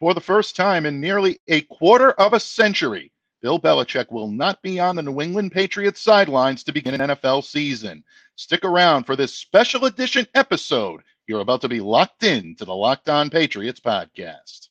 For 0.00 0.14
the 0.14 0.20
first 0.20 0.54
time 0.54 0.86
in 0.86 1.00
nearly 1.00 1.40
a 1.48 1.62
quarter 1.62 2.12
of 2.12 2.32
a 2.32 2.38
century, 2.38 3.10
Bill 3.42 3.58
Belichick 3.58 4.12
will 4.12 4.30
not 4.30 4.62
be 4.62 4.78
on 4.78 4.94
the 4.94 5.02
New 5.02 5.20
England 5.20 5.50
Patriots 5.50 6.00
sidelines 6.00 6.62
to 6.64 6.72
begin 6.72 7.00
an 7.00 7.10
NFL 7.10 7.42
season. 7.42 8.04
Stick 8.36 8.64
around 8.64 9.04
for 9.04 9.16
this 9.16 9.34
special 9.34 9.86
edition 9.86 10.28
episode. 10.36 11.00
You're 11.26 11.40
about 11.40 11.62
to 11.62 11.68
be 11.68 11.80
locked 11.80 12.22
in 12.22 12.54
to 12.56 12.64
the 12.64 12.74
Locked 12.74 13.08
On 13.08 13.28
Patriots 13.28 13.80
podcast. 13.80 14.68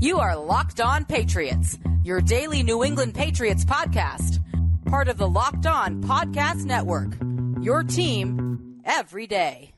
You 0.00 0.18
are 0.18 0.36
Locked 0.36 0.82
On 0.82 1.06
Patriots, 1.06 1.78
your 2.04 2.20
daily 2.20 2.62
New 2.62 2.84
England 2.84 3.14
Patriots 3.14 3.64
podcast, 3.64 4.38
part 4.84 5.08
of 5.08 5.16
the 5.16 5.28
Locked 5.28 5.66
On 5.66 6.02
Podcast 6.02 6.66
Network. 6.66 7.12
Your 7.62 7.84
team 7.84 8.80
every 8.84 9.26
day. 9.26 9.72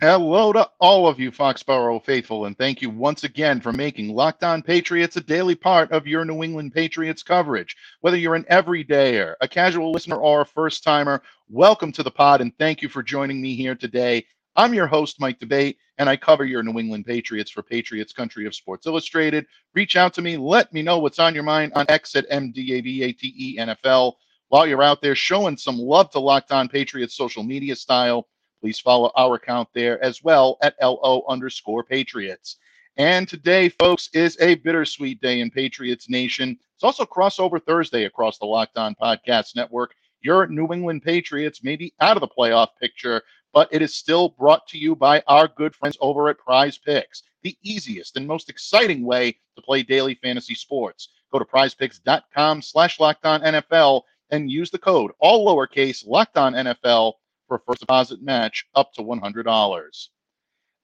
Hello 0.00 0.52
to 0.52 0.70
all 0.78 1.08
of 1.08 1.18
you 1.18 1.32
Foxborough 1.32 2.04
faithful, 2.04 2.44
and 2.44 2.56
thank 2.56 2.80
you 2.80 2.88
once 2.88 3.24
again 3.24 3.60
for 3.60 3.72
making 3.72 4.14
Locked 4.14 4.44
On 4.44 4.62
Patriots 4.62 5.16
a 5.16 5.20
daily 5.20 5.56
part 5.56 5.90
of 5.90 6.06
your 6.06 6.24
New 6.24 6.44
England 6.44 6.72
Patriots 6.72 7.24
coverage. 7.24 7.76
Whether 8.00 8.16
you're 8.16 8.36
an 8.36 8.44
everydayer, 8.44 9.34
a 9.40 9.48
casual 9.48 9.90
listener, 9.90 10.14
or 10.14 10.42
a 10.42 10.46
first 10.46 10.84
timer, 10.84 11.20
welcome 11.48 11.90
to 11.90 12.04
the 12.04 12.12
pod, 12.12 12.40
and 12.40 12.56
thank 12.58 12.80
you 12.80 12.88
for 12.88 13.02
joining 13.02 13.42
me 13.42 13.56
here 13.56 13.74
today. 13.74 14.24
I'm 14.54 14.72
your 14.72 14.86
host, 14.86 15.18
Mike 15.18 15.40
D'Abate, 15.40 15.78
and 15.98 16.08
I 16.08 16.16
cover 16.16 16.44
your 16.44 16.62
New 16.62 16.78
England 16.78 17.04
Patriots 17.04 17.50
for 17.50 17.64
Patriots 17.64 18.12
Country 18.12 18.46
of 18.46 18.54
Sports 18.54 18.86
Illustrated. 18.86 19.46
Reach 19.74 19.96
out 19.96 20.14
to 20.14 20.22
me, 20.22 20.36
let 20.36 20.72
me 20.72 20.80
know 20.80 21.00
what's 21.00 21.18
on 21.18 21.34
your 21.34 21.42
mind 21.42 21.72
on 21.74 21.86
X 21.88 22.14
at 22.14 22.30
MDABATE 22.30 23.58
NFL. 23.58 24.12
While 24.46 24.68
you're 24.68 24.80
out 24.80 25.02
there 25.02 25.16
showing 25.16 25.56
some 25.56 25.76
love 25.76 26.08
to 26.12 26.20
Locked 26.20 26.52
On 26.52 26.68
Patriots 26.68 27.16
social 27.16 27.42
media 27.42 27.74
style, 27.74 28.28
Please 28.60 28.78
follow 28.78 29.12
our 29.16 29.36
account 29.36 29.68
there 29.74 30.02
as 30.02 30.22
well 30.22 30.58
at 30.62 30.74
LO 30.82 31.22
underscore 31.28 31.84
Patriots. 31.84 32.56
And 32.96 33.28
today, 33.28 33.68
folks, 33.68 34.10
is 34.12 34.36
a 34.40 34.56
bittersweet 34.56 35.20
day 35.20 35.40
in 35.40 35.50
Patriots 35.50 36.10
Nation. 36.10 36.58
It's 36.74 36.82
also 36.82 37.04
crossover 37.04 37.62
Thursday 37.64 38.04
across 38.04 38.38
the 38.38 38.46
Locked 38.46 38.76
On 38.76 38.96
Podcast 39.00 39.54
Network. 39.54 39.94
Your 40.20 40.48
New 40.48 40.72
England 40.72 41.04
Patriots 41.04 41.62
may 41.62 41.76
be 41.76 41.94
out 42.00 42.16
of 42.16 42.20
the 42.20 42.28
playoff 42.28 42.70
picture, 42.80 43.22
but 43.52 43.68
it 43.70 43.82
is 43.82 43.94
still 43.94 44.30
brought 44.30 44.66
to 44.68 44.78
you 44.78 44.96
by 44.96 45.22
our 45.28 45.46
good 45.46 45.76
friends 45.76 45.96
over 46.00 46.28
at 46.28 46.38
Prize 46.38 46.76
Picks, 46.76 47.22
the 47.42 47.56
easiest 47.62 48.16
and 48.16 48.26
most 48.26 48.48
exciting 48.50 49.04
way 49.04 49.32
to 49.54 49.62
play 49.62 49.84
daily 49.84 50.16
fantasy 50.16 50.56
sports. 50.56 51.10
Go 51.30 51.38
to 51.38 51.44
prizepicks.com 51.44 52.62
slash 52.62 52.98
locked 52.98 53.22
NFL 53.22 54.02
and 54.30 54.50
use 54.50 54.70
the 54.70 54.78
code 54.78 55.12
all 55.20 55.46
lowercase 55.46 56.04
locked 56.04 56.34
NFL 56.34 57.12
for 57.48 57.58
first 57.58 57.80
deposit 57.80 58.22
match 58.22 58.66
up 58.74 58.92
to 58.92 59.02
$100. 59.02 60.08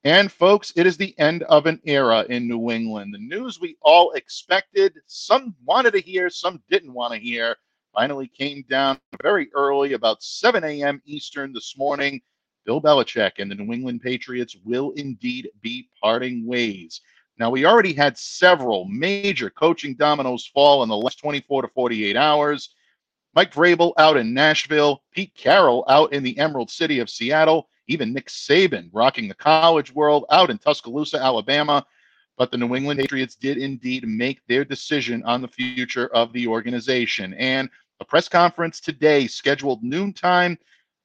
And 0.04 0.30
folks, 0.30 0.72
it 0.76 0.86
is 0.86 0.96
the 0.96 1.18
end 1.18 1.44
of 1.44 1.66
an 1.66 1.80
era 1.84 2.26
in 2.28 2.48
New 2.48 2.70
England. 2.70 3.14
The 3.14 3.18
news 3.18 3.60
we 3.60 3.76
all 3.80 4.12
expected, 4.12 4.94
some 5.06 5.54
wanted 5.64 5.92
to 5.92 6.00
hear, 6.00 6.28
some 6.28 6.62
didn't 6.68 6.92
want 6.92 7.14
to 7.14 7.20
hear, 7.20 7.56
finally 7.94 8.28
came 8.28 8.64
down 8.68 8.98
very 9.22 9.48
early, 9.54 9.92
about 9.92 10.22
7 10.22 10.62
a.m. 10.64 11.00
Eastern 11.06 11.52
this 11.52 11.78
morning. 11.78 12.20
Bill 12.66 12.80
Belichick 12.80 13.32
and 13.38 13.50
the 13.50 13.54
New 13.54 13.72
England 13.72 14.02
Patriots 14.02 14.56
will 14.64 14.92
indeed 14.92 15.48
be 15.62 15.88
parting 16.02 16.46
ways. 16.46 17.00
Now, 17.38 17.50
we 17.50 17.64
already 17.64 17.92
had 17.92 18.16
several 18.16 18.84
major 18.86 19.50
coaching 19.50 19.94
dominoes 19.94 20.46
fall 20.46 20.82
in 20.82 20.88
the 20.88 20.96
last 20.96 21.18
24 21.18 21.62
to 21.62 21.68
48 21.68 22.16
hours. 22.16 22.74
Mike 23.34 23.52
Vrabel 23.52 23.92
out 23.98 24.16
in 24.16 24.32
Nashville, 24.32 25.02
Pete 25.10 25.34
Carroll 25.34 25.84
out 25.88 26.12
in 26.12 26.22
the 26.22 26.38
Emerald 26.38 26.70
City 26.70 27.00
of 27.00 27.10
Seattle, 27.10 27.68
even 27.88 28.12
Nick 28.12 28.28
Saban 28.28 28.88
rocking 28.92 29.26
the 29.26 29.34
college 29.34 29.92
world 29.92 30.24
out 30.30 30.50
in 30.50 30.58
Tuscaloosa, 30.58 31.20
Alabama. 31.20 31.84
But 32.36 32.52
the 32.52 32.58
New 32.58 32.74
England 32.74 33.00
Patriots 33.00 33.34
did 33.34 33.58
indeed 33.58 34.06
make 34.06 34.40
their 34.46 34.64
decision 34.64 35.22
on 35.24 35.42
the 35.42 35.48
future 35.48 36.08
of 36.08 36.32
the 36.32 36.46
organization. 36.46 37.34
And 37.34 37.68
a 38.00 38.04
press 38.04 38.28
conference 38.28 38.80
today, 38.80 39.26
scheduled 39.26 39.82
noontime. 39.82 40.56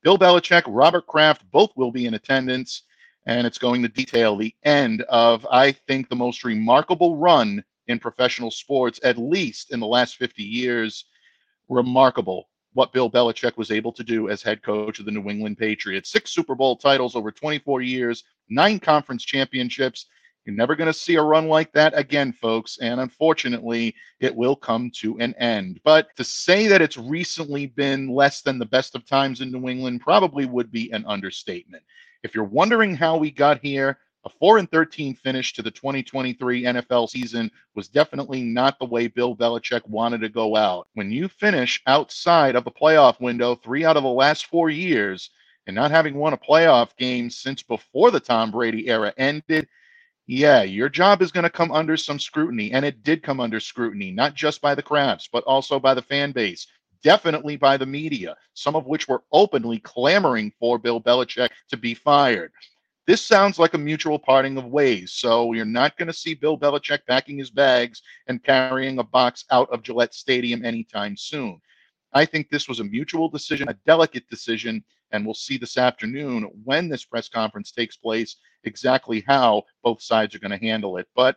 Bill 0.03 0.17
Belichick, 0.17 0.63
Robert 0.67 1.07
Kraft, 1.07 1.43
both 1.51 1.71
will 1.75 1.91
be 1.91 2.05
in 2.05 2.13
attendance. 2.13 2.83
And 3.25 3.45
it's 3.45 3.57
going 3.57 3.81
to 3.81 3.89
detail 3.89 4.35
the 4.35 4.55
end 4.63 5.01
of, 5.03 5.45
I 5.51 5.71
think, 5.71 6.09
the 6.09 6.15
most 6.15 6.43
remarkable 6.43 7.17
run 7.17 7.63
in 7.87 7.99
professional 7.99 8.51
sports, 8.51 8.99
at 9.03 9.17
least 9.17 9.71
in 9.71 9.79
the 9.79 9.87
last 9.87 10.15
50 10.17 10.43
years 10.43 11.05
remarkable 11.69 12.49
what 12.73 12.93
Bill 12.93 13.09
Belichick 13.09 13.57
was 13.57 13.71
able 13.71 13.91
to 13.93 14.03
do 14.03 14.29
as 14.29 14.43
head 14.43 14.61
coach 14.61 14.99
of 14.99 15.05
the 15.05 15.11
New 15.11 15.29
England 15.29 15.57
Patriots. 15.57 16.11
Six 16.11 16.31
Super 16.31 16.55
Bowl 16.55 16.75
titles 16.75 17.15
over 17.15 17.31
24 17.31 17.81
years, 17.81 18.23
nine 18.49 18.79
conference 18.79 19.23
championships. 19.23 20.05
You're 20.45 20.55
never 20.55 20.75
going 20.75 20.87
to 20.87 20.93
see 20.93 21.15
a 21.15 21.21
run 21.21 21.47
like 21.47 21.71
that 21.73 21.97
again, 21.97 22.31
folks. 22.33 22.77
And 22.79 22.99
unfortunately, 22.99 23.93
it 24.19 24.35
will 24.35 24.55
come 24.55 24.91
to 24.95 25.17
an 25.19 25.33
end. 25.35 25.79
But 25.83 26.07
to 26.15 26.23
say 26.23 26.67
that 26.67 26.81
it's 26.81 26.97
recently 26.97 27.67
been 27.67 28.07
less 28.07 28.41
than 28.41 28.59
the 28.59 28.65
best 28.65 28.95
of 28.95 29.05
times 29.05 29.41
in 29.41 29.51
New 29.51 29.67
England 29.67 30.01
probably 30.01 30.45
would 30.45 30.71
be 30.71 30.91
an 30.91 31.05
understatement. 31.05 31.83
If 32.23 32.35
you're 32.35 32.45
wondering 32.45 32.95
how 32.95 33.17
we 33.17 33.31
got 33.31 33.59
here, 33.61 33.97
a 34.25 34.29
4 34.29 34.57
and 34.57 34.69
13 34.69 35.15
finish 35.15 35.53
to 35.53 35.61
the 35.61 35.71
2023 35.71 36.63
NFL 36.63 37.09
season 37.09 37.49
was 37.75 37.87
definitely 37.87 38.41
not 38.41 38.77
the 38.77 38.85
way 38.85 39.07
Bill 39.07 39.35
Belichick 39.35 39.87
wanted 39.87 40.21
to 40.21 40.29
go 40.29 40.55
out. 40.55 40.87
When 40.93 41.11
you 41.11 41.27
finish 41.27 41.81
outside 41.87 42.55
of 42.55 42.65
the 42.65 42.71
playoff 42.71 43.19
window 43.21 43.55
3 43.55 43.85
out 43.85 43.97
of 43.97 44.03
the 44.03 44.09
last 44.09 44.47
4 44.47 44.69
years 44.69 45.29
and 45.67 45.75
not 45.75 45.91
having 45.91 46.15
won 46.15 46.33
a 46.33 46.37
playoff 46.37 46.95
game 46.97 47.29
since 47.29 47.63
before 47.63 48.11
the 48.11 48.19
Tom 48.19 48.51
Brady 48.51 48.89
era 48.89 49.13
ended, 49.17 49.67
yeah, 50.27 50.63
your 50.63 50.89
job 50.89 51.21
is 51.21 51.31
going 51.31 51.43
to 51.43 51.49
come 51.49 51.71
under 51.71 51.97
some 51.97 52.19
scrutiny 52.19 52.71
and 52.71 52.85
it 52.85 53.03
did 53.03 53.23
come 53.23 53.39
under 53.39 53.59
scrutiny, 53.59 54.11
not 54.11 54.35
just 54.35 54.61
by 54.61 54.75
the 54.75 54.83
Krafts, 54.83 55.29
but 55.31 55.43
also 55.45 55.79
by 55.79 55.93
the 55.93 56.01
fan 56.01 56.31
base 56.31 56.67
definitely 57.03 57.55
by 57.55 57.77
the 57.77 57.85
media, 57.85 58.35
some 58.53 58.75
of 58.75 58.85
which 58.85 59.07
were 59.07 59.23
openly 59.31 59.79
clamoring 59.79 60.51
for 60.59 60.77
Bill 60.77 61.01
Belichick 61.01 61.49
to 61.69 61.77
be 61.77 61.93
fired. 61.93 62.51
This 63.09 63.25
sounds 63.25 63.57
like 63.57 63.73
a 63.73 63.79
mutual 63.79 64.19
parting 64.19 64.55
of 64.59 64.65
ways. 64.65 65.13
So 65.13 65.53
you're 65.53 65.65
not 65.65 65.97
going 65.97 66.09
to 66.09 66.13
see 66.13 66.35
Bill 66.35 66.55
Belichick 66.55 67.07
packing 67.07 67.39
his 67.39 67.49
bags 67.49 68.03
and 68.27 68.43
carrying 68.43 68.99
a 68.99 69.03
box 69.03 69.45
out 69.49 69.67
of 69.71 69.81
Gillette 69.81 70.13
Stadium 70.13 70.63
anytime 70.63 71.17
soon. 71.17 71.59
I 72.13 72.25
think 72.25 72.51
this 72.51 72.67
was 72.67 72.81
a 72.81 72.83
mutual 72.83 73.27
decision, 73.27 73.67
a 73.67 73.73
delicate 73.87 74.29
decision, 74.29 74.83
and 75.11 75.25
we'll 75.25 75.33
see 75.33 75.57
this 75.57 75.75
afternoon 75.75 76.51
when 76.63 76.87
this 76.87 77.03
press 77.03 77.27
conference 77.27 77.71
takes 77.71 77.97
place 77.97 78.35
exactly 78.63 79.23
how 79.25 79.63
both 79.83 80.03
sides 80.03 80.35
are 80.35 80.39
going 80.39 80.51
to 80.51 80.63
handle 80.63 80.97
it. 80.97 81.07
But 81.15 81.35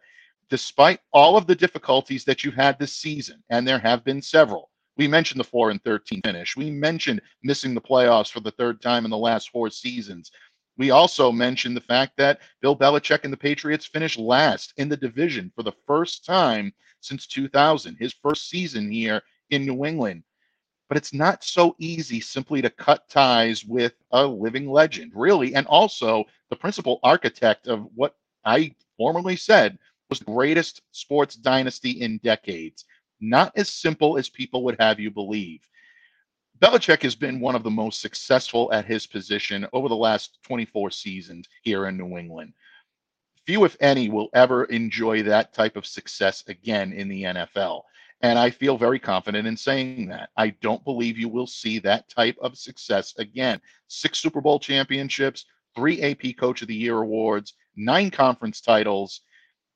despite 0.50 1.00
all 1.14 1.38
of 1.38 1.46
the 1.46 1.56
difficulties 1.56 2.26
that 2.26 2.44
you've 2.44 2.52
had 2.52 2.78
this 2.78 2.96
season, 2.96 3.42
and 3.48 3.66
there 3.66 3.78
have 3.78 4.04
been 4.04 4.20
several, 4.20 4.68
we 4.98 5.08
mentioned 5.08 5.40
the 5.40 5.44
4 5.44 5.70
and 5.70 5.82
13 5.84 6.20
finish. 6.22 6.54
We 6.54 6.70
mentioned 6.70 7.22
missing 7.42 7.72
the 7.72 7.80
playoffs 7.80 8.30
for 8.30 8.40
the 8.40 8.50
third 8.50 8.82
time 8.82 9.06
in 9.06 9.10
the 9.10 9.16
last 9.16 9.48
four 9.48 9.70
seasons. 9.70 10.30
We 10.82 10.90
also 10.90 11.30
mentioned 11.30 11.76
the 11.76 11.80
fact 11.80 12.16
that 12.16 12.40
Bill 12.60 12.76
Belichick 12.76 13.20
and 13.22 13.32
the 13.32 13.36
Patriots 13.36 13.86
finished 13.86 14.18
last 14.18 14.74
in 14.78 14.88
the 14.88 14.96
division 14.96 15.52
for 15.54 15.62
the 15.62 15.76
first 15.86 16.24
time 16.24 16.72
since 16.98 17.28
2000, 17.28 17.94
his 18.00 18.12
first 18.20 18.48
season 18.48 18.90
here 18.90 19.22
in 19.50 19.64
New 19.64 19.84
England. 19.84 20.24
But 20.88 20.96
it's 20.96 21.14
not 21.14 21.44
so 21.44 21.76
easy 21.78 22.18
simply 22.18 22.60
to 22.62 22.68
cut 22.68 23.08
ties 23.08 23.64
with 23.64 23.92
a 24.10 24.26
living 24.26 24.68
legend, 24.68 25.12
really, 25.14 25.54
and 25.54 25.68
also 25.68 26.24
the 26.50 26.56
principal 26.56 26.98
architect 27.04 27.68
of 27.68 27.86
what 27.94 28.16
I 28.44 28.74
formerly 28.96 29.36
said 29.36 29.78
was 30.08 30.18
the 30.18 30.24
greatest 30.24 30.82
sports 30.90 31.36
dynasty 31.36 31.92
in 31.92 32.18
decades. 32.24 32.86
Not 33.20 33.52
as 33.54 33.70
simple 33.70 34.18
as 34.18 34.28
people 34.28 34.64
would 34.64 34.80
have 34.80 34.98
you 34.98 35.12
believe. 35.12 35.60
Belichick 36.62 37.02
has 37.02 37.16
been 37.16 37.40
one 37.40 37.56
of 37.56 37.64
the 37.64 37.70
most 37.70 38.00
successful 38.00 38.72
at 38.72 38.84
his 38.84 39.04
position 39.04 39.66
over 39.72 39.88
the 39.88 39.96
last 39.96 40.38
24 40.44 40.92
seasons 40.92 41.48
here 41.62 41.88
in 41.88 41.96
New 41.96 42.16
England. 42.16 42.52
Few, 43.44 43.64
if 43.64 43.76
any, 43.80 44.08
will 44.08 44.28
ever 44.32 44.66
enjoy 44.66 45.24
that 45.24 45.52
type 45.52 45.74
of 45.74 45.84
success 45.84 46.44
again 46.46 46.92
in 46.92 47.08
the 47.08 47.24
NFL. 47.24 47.82
And 48.20 48.38
I 48.38 48.50
feel 48.50 48.78
very 48.78 49.00
confident 49.00 49.48
in 49.48 49.56
saying 49.56 50.06
that. 50.10 50.30
I 50.36 50.50
don't 50.60 50.84
believe 50.84 51.18
you 51.18 51.28
will 51.28 51.48
see 51.48 51.80
that 51.80 52.08
type 52.08 52.36
of 52.40 52.56
success 52.56 53.12
again. 53.18 53.60
Six 53.88 54.20
Super 54.20 54.40
Bowl 54.40 54.60
championships, 54.60 55.46
three 55.74 56.00
AP 56.00 56.36
Coach 56.36 56.62
of 56.62 56.68
the 56.68 56.76
Year 56.76 56.98
awards, 56.98 57.54
nine 57.74 58.08
conference 58.08 58.60
titles, 58.60 59.22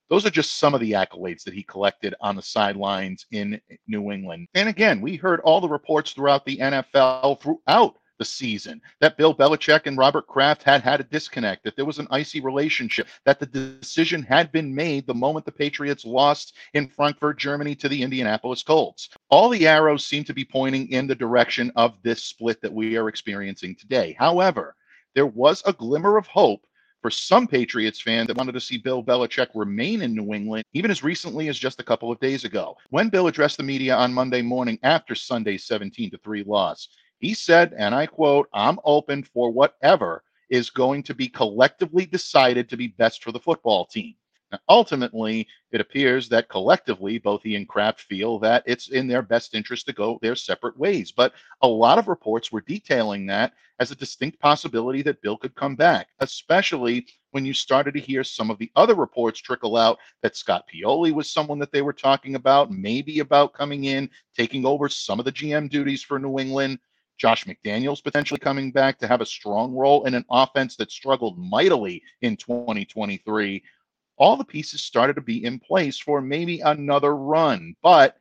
those 0.09 0.27
are 0.27 0.31
just 0.31 0.59
some 0.59 0.75
of 0.75 0.81
the 0.81 0.93
accolades 0.93 1.43
that 1.45 1.55
he 1.55 1.63
collected 1.63 2.15
on 2.21 2.37
the 2.37 2.43
sidelines 2.43 3.27
in 3.33 3.61
New 3.87 4.13
England. 4.13 4.49
And 4.55 4.69
again, 4.69 5.01
we 5.01 5.17
heard 5.17 5.41
all 5.41 5.61
the 5.61 5.69
reports 5.69 6.13
throughout 6.13 6.45
the 6.45 6.59
NFL, 6.59 7.41
throughout 7.41 7.97
the 8.19 8.25
season, 8.25 8.81
that 9.01 9.17
Bill 9.19 9.35
Belichick 9.35 9.83
and 9.85 9.99
Robert 9.99 10.27
Kraft 10.27 10.63
had 10.63 10.81
had 10.81 11.01
a 11.01 11.05
disconnect, 11.05 11.65
that 11.65 11.77
there 11.77 11.85
was 11.85 11.99
an 11.99 12.09
icy 12.11 12.41
relationship, 12.41 13.09
that 13.25 13.39
the 13.39 13.47
decision 13.47 14.23
had 14.23 14.51
been 14.53 14.75
made 14.75 15.07
the 15.07 15.15
moment 15.15 15.45
the 15.45 15.53
Patriots 15.53 16.05
lost 16.05 16.55
in 16.73 16.89
Frankfurt, 16.89 17.39
Germany 17.39 17.75
to 17.75 17.89
the 17.89 18.03
Indianapolis 18.03 18.63
Colts. 18.63 19.11
All 19.29 19.49
the 19.49 19.67
arrows 19.67 20.07
seem 20.07 20.25
to 20.25 20.35
be 20.35 20.45
pointing 20.45 20.91
in 20.91 21.07
the 21.07 21.15
direction 21.15 21.71
of 21.77 22.01
this 22.03 22.25
split 22.25 22.61
that 22.63 22.73
we 22.73 22.97
are 22.97 23.09
experiencing 23.09 23.77
today. 23.77 24.17
However, 24.19 24.77
there 25.15 25.27
was 25.27 25.63
a 25.67 25.73
glimmer 25.73 26.17
of 26.17 26.27
hope 26.27 26.67
for 27.07 27.11
some 27.13 27.47
Patriots 27.47 28.01
fans 28.01 28.27
that 28.27 28.37
wanted 28.37 28.51
to 28.51 28.61
see 28.61 28.79
Bill 28.79 29.01
Belichick 29.01 29.47
remain 29.55 30.03
in 30.03 30.13
New 30.13 30.35
England, 30.35 30.65
even 30.73 30.91
as 30.91 31.05
recently 31.05 31.47
as 31.47 31.57
just 31.57 31.79
a 31.79 31.85
couple 31.85 32.11
of 32.11 32.19
days 32.19 32.45
ago. 32.45 32.77
When 32.91 33.11
Bill 33.11 33.29
addressed 33.29 33.59
the 33.59 33.63
media 33.63 33.95
on 33.95 34.13
Monday 34.13 34.43
morning 34.43 34.77
after 34.83 35.15
Sunday's 35.15 35.63
17 35.67 36.11
to 36.11 36.19
3 36.19 36.43
loss, 36.43 36.89
he 37.21 37.33
said, 37.33 37.75
and 37.79 37.95
I 37.95 38.07
quote, 38.07 38.49
I'm 38.53 38.81
open 38.83 39.23
for 39.23 39.53
whatever 39.53 40.25
is 40.51 40.69
going 40.69 41.05
to 41.05 41.15
be 41.15 41.29
collectively 41.29 42.07
decided 42.07 42.69
to 42.71 42.77
be 42.77 42.89
best 42.89 43.23
for 43.23 43.31
the 43.31 43.39
football 43.39 43.87
team. 43.87 44.17
Ultimately, 44.69 45.47
it 45.73 45.81
appears 45.81 46.29
that 46.29 46.49
collectively, 46.49 47.19
both 47.19 47.43
he 47.43 47.57
and 47.57 47.69
Kraft 47.69 48.01
feel 48.01 48.39
that 48.41 48.63
it's 48.67 48.89
in 48.89 49.07
their 49.07 49.23
best 49.23 49.55
interest 49.55 49.87
to 49.87 49.93
go 49.93 50.19
their 50.23 50.35
separate 50.35 50.79
ways. 50.79 51.13
But 51.13 51.33
a 51.63 51.69
lot 51.69 51.99
of 51.99 52.09
reports 52.09 52.53
were 52.53 52.61
detailing 52.61 53.27
that 53.27 53.53
as 53.79 53.91
a 53.91 53.97
distinct 53.97 54.39
possibility 54.41 55.03
that 55.03 55.21
Bill 55.23 55.37
could 55.37 55.55
come 55.55 55.77
back, 55.77 56.09
especially 56.21 57.07
when 57.33 57.45
you 57.45 57.53
started 57.53 57.93
to 57.95 58.01
hear 58.01 58.25
some 58.25 58.51
of 58.51 58.59
the 58.59 58.71
other 58.77 58.95
reports 58.95 59.41
trickle 59.41 59.77
out 59.77 59.99
that 60.23 60.37
Scott 60.37 60.65
Pioli 60.73 61.13
was 61.13 61.31
someone 61.31 61.59
that 61.59 61.73
they 61.73 61.83
were 61.83 61.93
talking 61.93 62.35
about, 62.35 62.71
maybe 62.71 63.21
about 63.21 63.53
coming 63.53 63.85
in, 63.85 64.09
taking 64.37 64.65
over 64.65 64.89
some 64.89 65.19
of 65.19 65.25
the 65.25 65.33
GM 65.33 65.69
duties 65.69 66.03
for 66.03 66.19
New 66.19 66.39
England. 66.39 66.79
Josh 67.19 67.45
McDaniels 67.47 68.05
potentially 68.05 68.39
coming 68.41 68.71
back 68.71 68.99
to 68.99 69.09
have 69.09 69.21
a 69.21 69.27
strong 69.27 69.75
role 69.75 70.05
in 70.05 70.15
an 70.15 70.25
offense 70.31 70.77
that 70.77 70.91
struggled 70.91 71.39
mightily 71.39 72.03
in 72.21 72.37
2023 72.37 73.63
all 74.17 74.37
the 74.37 74.45
pieces 74.45 74.83
started 74.83 75.15
to 75.15 75.21
be 75.21 75.45
in 75.45 75.59
place 75.59 75.99
for 75.99 76.21
maybe 76.21 76.61
another 76.61 77.17
run. 77.17 77.75
But 77.83 78.17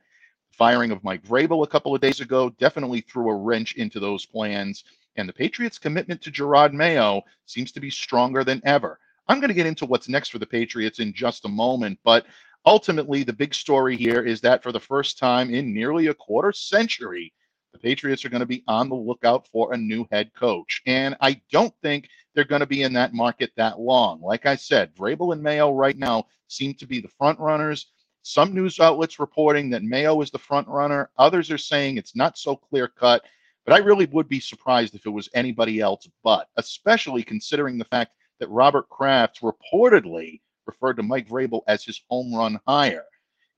firing 0.52 0.90
of 0.90 1.04
Mike 1.04 1.22
Vrabel 1.22 1.64
a 1.64 1.68
couple 1.68 1.94
of 1.94 2.00
days 2.00 2.20
ago 2.20 2.50
definitely 2.58 3.02
threw 3.02 3.30
a 3.30 3.36
wrench 3.36 3.74
into 3.74 4.00
those 4.00 4.26
plans. 4.26 4.84
And 5.16 5.28
the 5.28 5.32
Patriots' 5.32 5.78
commitment 5.78 6.20
to 6.22 6.30
Jerod 6.30 6.72
Mayo 6.72 7.22
seems 7.46 7.72
to 7.72 7.80
be 7.80 7.90
stronger 7.90 8.44
than 8.44 8.60
ever. 8.64 8.98
I'm 9.28 9.40
going 9.40 9.48
to 9.48 9.54
get 9.54 9.66
into 9.66 9.86
what's 9.86 10.08
next 10.08 10.28
for 10.28 10.38
the 10.38 10.46
Patriots 10.46 10.98
in 10.98 11.12
just 11.12 11.44
a 11.44 11.48
moment, 11.48 11.98
but 12.04 12.26
ultimately, 12.64 13.22
the 13.22 13.32
big 13.32 13.54
story 13.54 13.96
here 13.96 14.22
is 14.22 14.40
that 14.42 14.62
for 14.62 14.72
the 14.72 14.80
first 14.80 15.18
time 15.18 15.52
in 15.52 15.74
nearly 15.74 16.08
a 16.08 16.14
quarter 16.14 16.52
century, 16.52 17.32
the 17.76 17.88
Patriots 17.88 18.24
are 18.24 18.30
going 18.30 18.40
to 18.40 18.46
be 18.46 18.64
on 18.66 18.88
the 18.88 18.94
lookout 18.94 19.46
for 19.48 19.72
a 19.72 19.76
new 19.76 20.06
head 20.10 20.32
coach. 20.34 20.82
And 20.86 21.16
I 21.20 21.40
don't 21.52 21.74
think 21.82 22.08
they're 22.34 22.44
going 22.44 22.60
to 22.60 22.66
be 22.66 22.82
in 22.82 22.92
that 22.94 23.12
market 23.12 23.52
that 23.56 23.78
long. 23.78 24.20
Like 24.22 24.46
I 24.46 24.56
said, 24.56 24.94
Vrabel 24.94 25.32
and 25.32 25.42
Mayo 25.42 25.72
right 25.72 25.96
now 25.96 26.24
seem 26.48 26.74
to 26.74 26.86
be 26.86 27.00
the 27.00 27.08
front 27.08 27.38
runners. 27.38 27.86
Some 28.22 28.54
news 28.54 28.80
outlets 28.80 29.20
reporting 29.20 29.70
that 29.70 29.82
Mayo 29.82 30.20
is 30.22 30.30
the 30.30 30.38
front 30.38 30.66
runner. 30.68 31.10
Others 31.18 31.50
are 31.50 31.58
saying 31.58 31.96
it's 31.96 32.16
not 32.16 32.38
so 32.38 32.56
clear 32.56 32.88
cut. 32.88 33.22
But 33.66 33.74
I 33.74 33.78
really 33.78 34.06
would 34.06 34.28
be 34.28 34.40
surprised 34.40 34.94
if 34.94 35.06
it 35.06 35.10
was 35.10 35.28
anybody 35.34 35.80
else 35.80 36.08
but, 36.22 36.48
especially 36.56 37.22
considering 37.24 37.78
the 37.78 37.84
fact 37.84 38.12
that 38.40 38.48
Robert 38.48 38.88
Kraft 38.88 39.40
reportedly 39.42 40.40
referred 40.66 40.96
to 40.96 41.02
Mike 41.02 41.28
Vrabel 41.28 41.62
as 41.66 41.84
his 41.84 42.00
home 42.08 42.34
run 42.34 42.60
hire 42.66 43.04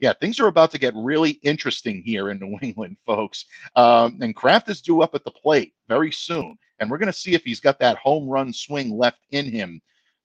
yeah, 0.01 0.13
things 0.13 0.39
are 0.39 0.47
about 0.47 0.71
to 0.73 0.79
get 0.79 0.95
really 0.97 1.33
interesting 1.43 2.03
here 2.03 2.31
in 2.31 2.39
New 2.39 2.59
England, 2.63 2.97
folks. 3.05 3.47
Um, 3.77 4.19
and 4.21 4.35
Kraft 4.35 4.69
is 4.69 4.81
due 4.81 5.03
up 5.03 5.15
at 5.15 5.25
the 5.25 5.31
plate 5.31 5.75
very 5.89 6.13
soon. 6.13 6.59
And 6.79 6.91
we're 6.91 6.99
going 6.99 7.13
to 7.13 7.19
see 7.19 7.35
if 7.35 7.45
he's 7.45 7.61
got 7.61 7.79
that 7.81 7.99
home 7.99 8.29
run 8.29 8.53
swing 8.53 8.97
left 8.97 9.21
in 9.31 9.51
him. 9.51 9.81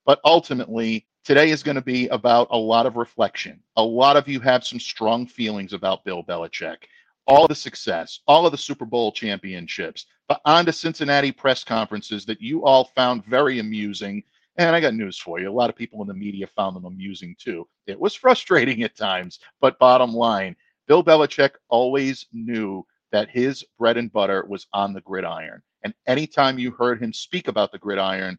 But 0.06 0.20
ultimately, 0.24 1.08
today 1.24 1.50
is 1.50 1.64
going 1.64 1.76
to 1.76 1.82
be 1.82 2.08
about 2.10 2.48
a 2.52 2.58
lot 2.58 2.86
of 2.86 2.96
reflection. 2.96 3.60
A 3.78 3.84
lot 3.84 4.18
of 4.18 4.28
you 4.28 4.40
have 4.42 4.64
some 4.64 4.80
strong 4.80 5.26
feelings 5.26 5.74
about 5.74 6.04
Bill 6.04 6.24
Belichick. 6.24 6.78
All 7.26 7.48
the 7.48 7.56
success, 7.56 8.20
all 8.28 8.46
of 8.46 8.52
the 8.52 8.58
Super 8.58 8.86
Bowl 8.86 9.12
championships, 9.12 10.08
but 10.28 10.42
on 10.44 10.66
to 10.66 10.74
Cincinnati 10.74 11.32
press 11.32 11.64
conferences 11.64 12.26
that 12.26 12.42
you 12.42 12.66
all 12.66 12.86
found 12.96 13.26
very 13.26 13.60
amusing 13.60 14.24
and 14.58 14.76
I 14.76 14.82
got 14.82 14.94
news 14.94 15.18
for 15.18 15.40
you. 15.40 15.50
A 15.50 15.52
lot 15.52 15.70
of 15.70 15.76
people 15.76 16.02
in 16.02 16.08
the 16.08 16.14
media 16.14 16.48
found 16.48 16.76
them 16.76 16.86
amusing 16.86 17.36
too. 17.40 17.68
It 17.88 18.00
was 18.00 18.14
frustrating 18.16 18.84
at 18.84 18.96
times, 18.96 19.40
but 19.62 19.80
bottom 19.80 20.14
line, 20.14 20.56
Bill 20.88 21.04
Belichick 21.04 21.52
always 21.70 22.26
knew 22.34 22.86
that 23.12 23.30
his 23.30 23.64
bread 23.80 23.98
and 23.98 24.12
butter 24.12 24.46
was 24.48 24.68
on 24.74 24.94
the 24.94 25.02
gridiron. 25.02 25.62
And 25.84 25.94
anytime 26.08 26.60
you 26.60 26.72
heard 26.72 27.02
him 27.02 27.14
speak 27.14 27.48
about 27.48 27.72
the 27.72 27.78
gridiron, 27.78 28.38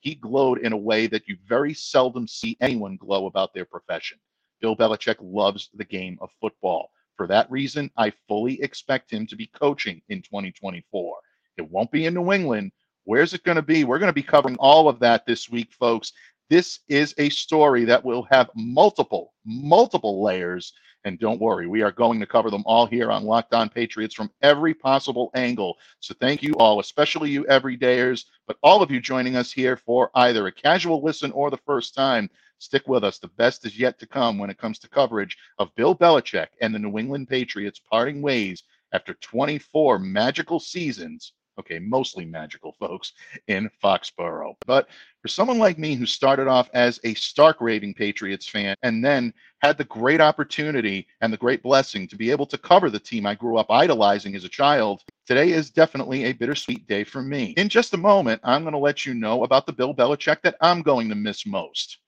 he 0.00 0.14
glowed 0.14 0.58
in 0.58 0.72
a 0.72 0.76
way 0.76 1.06
that 1.06 1.26
you 1.26 1.36
very 1.46 1.74
seldom 1.74 2.28
see 2.28 2.56
anyone 2.60 2.96
glow 2.96 3.26
about 3.26 3.54
their 3.54 3.64
profession. 3.64 4.18
Bill 4.60 4.76
Belichick 4.76 5.16
loves 5.20 5.70
the 5.74 5.84
game 5.84 6.18
of 6.20 6.30
football. 6.40 6.90
For 7.16 7.26
that 7.28 7.50
reason, 7.50 7.90
I 7.96 8.12
fully 8.28 8.60
expect 8.62 9.10
him 9.10 9.26
to 9.28 9.36
be 9.36 9.46
coaching 9.48 10.02
in 10.08 10.22
2024. 10.22 11.16
It 11.56 11.70
won't 11.70 11.90
be 11.90 12.06
in 12.06 12.14
New 12.14 12.32
England, 12.32 12.72
Where's 13.06 13.34
it 13.34 13.44
going 13.44 13.54
to 13.54 13.62
be? 13.62 13.84
We're 13.84 14.00
going 14.00 14.08
to 14.08 14.12
be 14.12 14.22
covering 14.24 14.56
all 14.58 14.88
of 14.88 14.98
that 14.98 15.26
this 15.26 15.48
week, 15.48 15.72
folks. 15.72 16.12
This 16.50 16.80
is 16.88 17.14
a 17.18 17.28
story 17.28 17.84
that 17.84 18.04
will 18.04 18.26
have 18.32 18.50
multiple, 18.56 19.32
multiple 19.44 20.24
layers. 20.24 20.72
And 21.04 21.16
don't 21.20 21.40
worry, 21.40 21.68
we 21.68 21.82
are 21.82 21.92
going 21.92 22.18
to 22.18 22.26
cover 22.26 22.50
them 22.50 22.64
all 22.66 22.84
here 22.84 23.12
on 23.12 23.22
Locked 23.22 23.54
On 23.54 23.68
Patriots 23.68 24.12
from 24.12 24.32
every 24.42 24.74
possible 24.74 25.30
angle. 25.36 25.76
So 26.00 26.16
thank 26.18 26.42
you 26.42 26.54
all, 26.54 26.80
especially 26.80 27.30
you 27.30 27.44
everydayers, 27.44 28.24
but 28.48 28.58
all 28.60 28.82
of 28.82 28.90
you 28.90 28.98
joining 28.98 29.36
us 29.36 29.52
here 29.52 29.76
for 29.76 30.10
either 30.16 30.48
a 30.48 30.52
casual 30.52 31.00
listen 31.00 31.30
or 31.30 31.48
the 31.48 31.58
first 31.58 31.94
time. 31.94 32.28
Stick 32.58 32.88
with 32.88 33.04
us. 33.04 33.20
The 33.20 33.28
best 33.28 33.64
is 33.66 33.78
yet 33.78 34.00
to 34.00 34.06
come 34.08 34.36
when 34.36 34.50
it 34.50 34.58
comes 34.58 34.80
to 34.80 34.88
coverage 34.88 35.38
of 35.58 35.72
Bill 35.76 35.94
Belichick 35.94 36.48
and 36.60 36.74
the 36.74 36.80
New 36.80 36.98
England 36.98 37.28
Patriots 37.28 37.80
parting 37.88 38.20
ways 38.20 38.64
after 38.92 39.14
24 39.14 40.00
magical 40.00 40.58
seasons 40.58 41.34
Okay, 41.58 41.78
mostly 41.78 42.24
magical 42.24 42.72
folks 42.78 43.12
in 43.48 43.70
Foxborough. 43.82 44.56
But 44.66 44.88
for 45.22 45.28
someone 45.28 45.58
like 45.58 45.78
me 45.78 45.94
who 45.94 46.04
started 46.04 46.48
off 46.48 46.68
as 46.74 47.00
a 47.04 47.14
stark 47.14 47.60
raving 47.60 47.94
Patriots 47.94 48.46
fan 48.46 48.76
and 48.82 49.04
then 49.04 49.32
had 49.60 49.78
the 49.78 49.84
great 49.84 50.20
opportunity 50.20 51.06
and 51.20 51.32
the 51.32 51.38
great 51.38 51.62
blessing 51.62 52.06
to 52.08 52.16
be 52.16 52.30
able 52.30 52.46
to 52.46 52.58
cover 52.58 52.90
the 52.90 53.00
team 53.00 53.26
I 53.26 53.34
grew 53.34 53.56
up 53.56 53.70
idolizing 53.70 54.36
as 54.36 54.44
a 54.44 54.50
child, 54.50 55.02
today 55.26 55.50
is 55.50 55.70
definitely 55.70 56.24
a 56.24 56.32
bittersweet 56.32 56.86
day 56.86 57.04
for 57.04 57.22
me. 57.22 57.54
In 57.56 57.68
just 57.68 57.94
a 57.94 57.98
moment, 57.98 58.40
I'm 58.44 58.62
going 58.62 58.72
to 58.72 58.78
let 58.78 59.06
you 59.06 59.14
know 59.14 59.44
about 59.44 59.66
the 59.66 59.72
Bill 59.72 59.94
Belichick 59.94 60.42
that 60.42 60.56
I'm 60.60 60.82
going 60.82 61.08
to 61.08 61.14
miss 61.14 61.46
most 61.46 61.98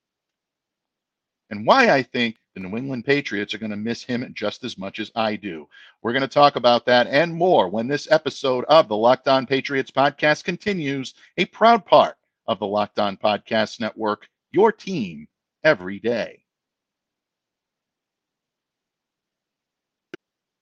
and 1.50 1.66
why 1.66 1.90
I 1.90 2.02
think 2.02 2.36
the 2.54 2.60
New 2.60 2.76
England 2.76 3.04
Patriots 3.04 3.54
are 3.54 3.58
going 3.58 3.70
to 3.70 3.76
miss 3.76 4.02
him 4.02 4.30
just 4.36 4.64
as 4.64 4.76
much 4.76 4.98
as 4.98 5.10
I 5.14 5.36
do. 5.36 5.68
We're 6.02 6.12
going 6.12 6.22
to 6.22 6.28
talk 6.28 6.56
about 6.56 6.86
that 6.86 7.06
and 7.06 7.32
more 7.34 7.68
when 7.68 7.86
this 7.86 8.10
episode 8.10 8.64
of 8.66 8.88
the 8.88 8.96
Locked 8.96 9.28
On 9.28 9.46
Patriots 9.46 9.90
podcast 9.90 10.44
continues, 10.44 11.14
a 11.36 11.44
proud 11.46 11.84
part 11.84 12.16
of 12.46 12.58
the 12.58 12.66
Locked 12.66 12.98
On 12.98 13.16
Podcast 13.16 13.80
Network, 13.80 14.28
your 14.50 14.72
team 14.72 15.28
every 15.64 15.98
day. 15.98 16.42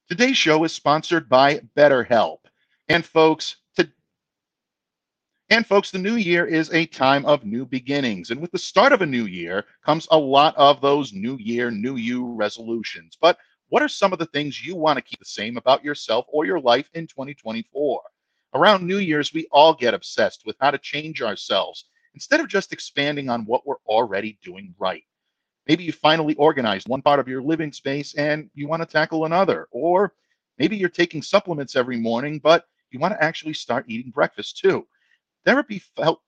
Today's 0.08 0.36
show 0.36 0.62
is 0.64 0.72
sponsored 0.72 1.28
by 1.28 1.60
BetterHelp. 1.76 2.38
And 2.88 3.04
folks, 3.04 3.56
and 5.48 5.66
folks, 5.66 5.90
the 5.92 5.98
new 5.98 6.16
year 6.16 6.44
is 6.44 6.72
a 6.72 6.86
time 6.86 7.24
of 7.24 7.44
new 7.44 7.64
beginnings. 7.64 8.30
And 8.30 8.40
with 8.40 8.50
the 8.50 8.58
start 8.58 8.92
of 8.92 9.02
a 9.02 9.06
new 9.06 9.26
year 9.26 9.64
comes 9.84 10.08
a 10.10 10.18
lot 10.18 10.56
of 10.56 10.80
those 10.80 11.12
new 11.12 11.36
year, 11.38 11.70
new 11.70 11.96
you 11.96 12.32
resolutions. 12.32 13.16
But 13.20 13.38
what 13.68 13.82
are 13.82 13.88
some 13.88 14.12
of 14.12 14.18
the 14.18 14.26
things 14.26 14.64
you 14.64 14.74
want 14.74 14.96
to 14.96 15.02
keep 15.04 15.20
the 15.20 15.24
same 15.24 15.56
about 15.56 15.84
yourself 15.84 16.26
or 16.28 16.44
your 16.46 16.60
life 16.60 16.88
in 16.94 17.06
2024? 17.06 18.02
Around 18.54 18.86
New 18.86 18.98
Year's, 18.98 19.32
we 19.32 19.46
all 19.52 19.74
get 19.74 19.94
obsessed 19.94 20.42
with 20.46 20.56
how 20.60 20.70
to 20.70 20.78
change 20.78 21.22
ourselves 21.22 21.84
instead 22.14 22.40
of 22.40 22.48
just 22.48 22.72
expanding 22.72 23.28
on 23.28 23.44
what 23.44 23.66
we're 23.66 23.82
already 23.86 24.38
doing 24.42 24.74
right. 24.78 25.04
Maybe 25.68 25.84
you 25.84 25.92
finally 25.92 26.34
organized 26.36 26.88
one 26.88 27.02
part 27.02 27.20
of 27.20 27.28
your 27.28 27.42
living 27.42 27.72
space 27.72 28.14
and 28.14 28.50
you 28.54 28.66
want 28.66 28.82
to 28.82 28.86
tackle 28.86 29.26
another. 29.26 29.68
Or 29.70 30.14
maybe 30.58 30.76
you're 30.76 30.88
taking 30.88 31.22
supplements 31.22 31.76
every 31.76 31.96
morning, 31.96 32.40
but 32.40 32.64
you 32.90 32.98
want 32.98 33.14
to 33.14 33.22
actually 33.22 33.54
start 33.54 33.84
eating 33.88 34.10
breakfast 34.10 34.58
too. 34.58 34.86
Therapy 35.46 35.80
help, 35.96 36.22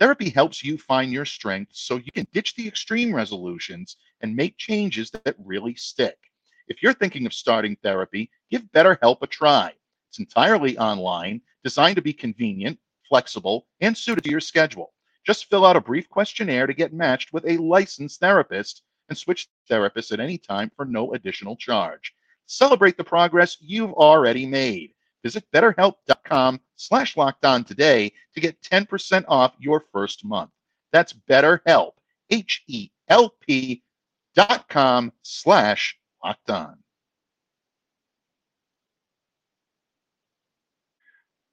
therapy 0.00 0.28
helps 0.28 0.64
you 0.64 0.76
find 0.76 1.12
your 1.12 1.24
strength 1.24 1.70
so 1.72 1.98
you 1.98 2.10
can 2.10 2.26
ditch 2.32 2.56
the 2.56 2.66
extreme 2.66 3.14
resolutions 3.14 3.96
and 4.22 4.34
make 4.34 4.58
changes 4.58 5.08
that 5.12 5.36
really 5.38 5.76
stick. 5.76 6.18
If 6.66 6.82
you're 6.82 6.92
thinking 6.92 7.26
of 7.26 7.32
starting 7.32 7.76
therapy, 7.76 8.28
give 8.50 8.62
BetterHelp 8.74 9.18
a 9.22 9.28
try. 9.28 9.72
It's 10.10 10.18
entirely 10.18 10.76
online, 10.78 11.42
designed 11.62 11.94
to 11.94 12.02
be 12.02 12.12
convenient, 12.12 12.76
flexible, 13.08 13.68
and 13.80 13.96
suited 13.96 14.24
to 14.24 14.30
your 14.30 14.40
schedule. 14.40 14.92
Just 15.24 15.48
fill 15.48 15.64
out 15.64 15.76
a 15.76 15.80
brief 15.80 16.08
questionnaire 16.08 16.66
to 16.66 16.74
get 16.74 16.92
matched 16.92 17.32
with 17.32 17.46
a 17.46 17.58
licensed 17.58 18.18
therapist 18.18 18.82
and 19.08 19.16
switch 19.16 19.48
therapists 19.70 20.10
at 20.10 20.18
any 20.18 20.38
time 20.38 20.72
for 20.74 20.84
no 20.84 21.12
additional 21.12 21.54
charge. 21.54 22.12
Celebrate 22.46 22.96
the 22.96 23.04
progress 23.04 23.58
you've 23.60 23.92
already 23.92 24.44
made. 24.44 24.92
Visit 25.22 25.44
betterhelp.com 25.52 26.60
slash 26.76 27.16
locked 27.16 27.44
on 27.44 27.64
today 27.64 28.12
to 28.34 28.40
get 28.40 28.60
10% 28.62 29.24
off 29.28 29.54
your 29.58 29.84
first 29.92 30.24
month. 30.24 30.50
That's 30.92 31.14
betterhelp, 31.28 31.92
H-E-L-P 32.30 33.82
dot 34.34 34.68
com 34.68 35.12
slash 35.22 35.98
locked 36.22 36.50
on. 36.50 36.76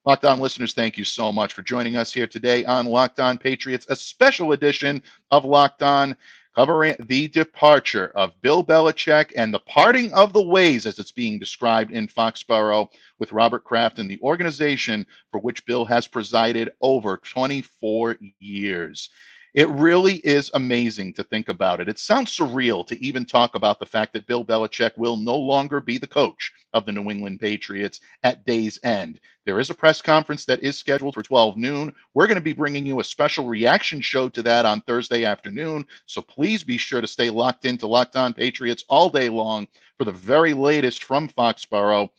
Locked 0.06 0.26
On 0.26 0.40
listeners, 0.42 0.74
thank 0.74 0.98
you 0.98 1.06
so 1.06 1.32
much 1.32 1.54
for 1.54 1.62
joining 1.62 1.96
us 1.96 2.12
here 2.12 2.28
today 2.28 2.66
on 2.66 2.86
Locked 2.86 3.22
On 3.22 3.38
Patriots, 3.38 3.86
a 3.90 3.96
special 3.96 4.52
edition 4.52 5.02
of 5.32 5.46
Locked 5.46 5.82
On 5.82 6.14
covering 6.56 6.96
the 7.00 7.28
departure 7.28 8.12
of 8.16 8.40
Bill 8.42 8.64
Belichick 8.64 9.32
and 9.36 9.54
the 9.54 9.60
parting 9.60 10.14
of 10.14 10.34
the 10.34 10.42
ways, 10.42 10.86
as 10.86 11.00
it's 11.00 11.12
being 11.12 11.40
described 11.40 11.92
in 11.92 12.08
Foxborough, 12.08 12.90
with 13.20 13.32
Robert 13.32 13.64
Kraft 13.64 14.00
and 14.00 14.10
the 14.10 14.20
organization 14.22 15.06
for 15.32 15.40
which 15.40 15.66
Bill 15.66 15.86
has 15.86 16.08
presided 16.08 16.72
over 16.82 17.18
24 17.18 18.18
years. 18.40 19.10
It 19.54 19.70
really 19.70 20.16
is 20.16 20.50
amazing 20.56 21.14
to 21.14 21.24
think 21.24 21.48
about 21.48 21.80
it. 21.80 21.88
It 21.88 22.00
sounds 22.00 22.36
surreal 22.36 22.86
to 22.88 23.00
even 23.06 23.24
talk 23.24 23.54
about 23.54 23.80
the 23.80 23.86
fact 23.86 24.14
that 24.14 24.26
Bill 24.26 24.44
Belichick 24.44 24.98
will 24.98 25.16
no 25.16 25.38
longer 25.38 25.80
be 25.80 26.00
the 26.00 26.08
coach 26.08 26.52
of 26.74 26.88
the 26.88 26.92
New 26.92 27.12
England 27.12 27.40
Patriots 27.40 28.00
at 28.24 28.46
day's 28.46 28.80
end. 28.84 29.20
There 29.46 29.60
is 29.60 29.70
a 29.70 29.76
press 29.76 30.02
conference 30.02 30.46
that 30.46 30.64
is 30.64 30.80
scheduled 30.80 31.14
for 31.14 31.22
12 31.22 31.58
noon. 31.58 31.94
We're 32.16 32.26
going 32.26 32.36
to 32.36 32.42
be 32.42 32.54
bringing 32.54 32.86
you 32.86 33.00
a 33.00 33.04
special 33.04 33.46
reaction 33.46 34.02
show 34.02 34.28
to 34.30 34.42
that 34.42 34.66
on 34.66 34.82
Thursday 34.82 35.24
afternoon. 35.24 35.86
So 36.08 36.22
please 36.22 36.64
be 36.64 36.78
sure 36.78 37.02
to 37.02 37.08
stay 37.08 37.30
locked 37.30 37.66
into 37.66 37.86
Locked 37.86 38.16
On 38.16 38.34
Patriots 38.34 38.86
all 38.90 39.10
day 39.10 39.30
long 39.30 39.68
for 40.00 40.06
the 40.06 40.12
very 40.12 40.56
latest 40.56 41.04
from 41.04 41.30
Foxborough. 41.30 42.10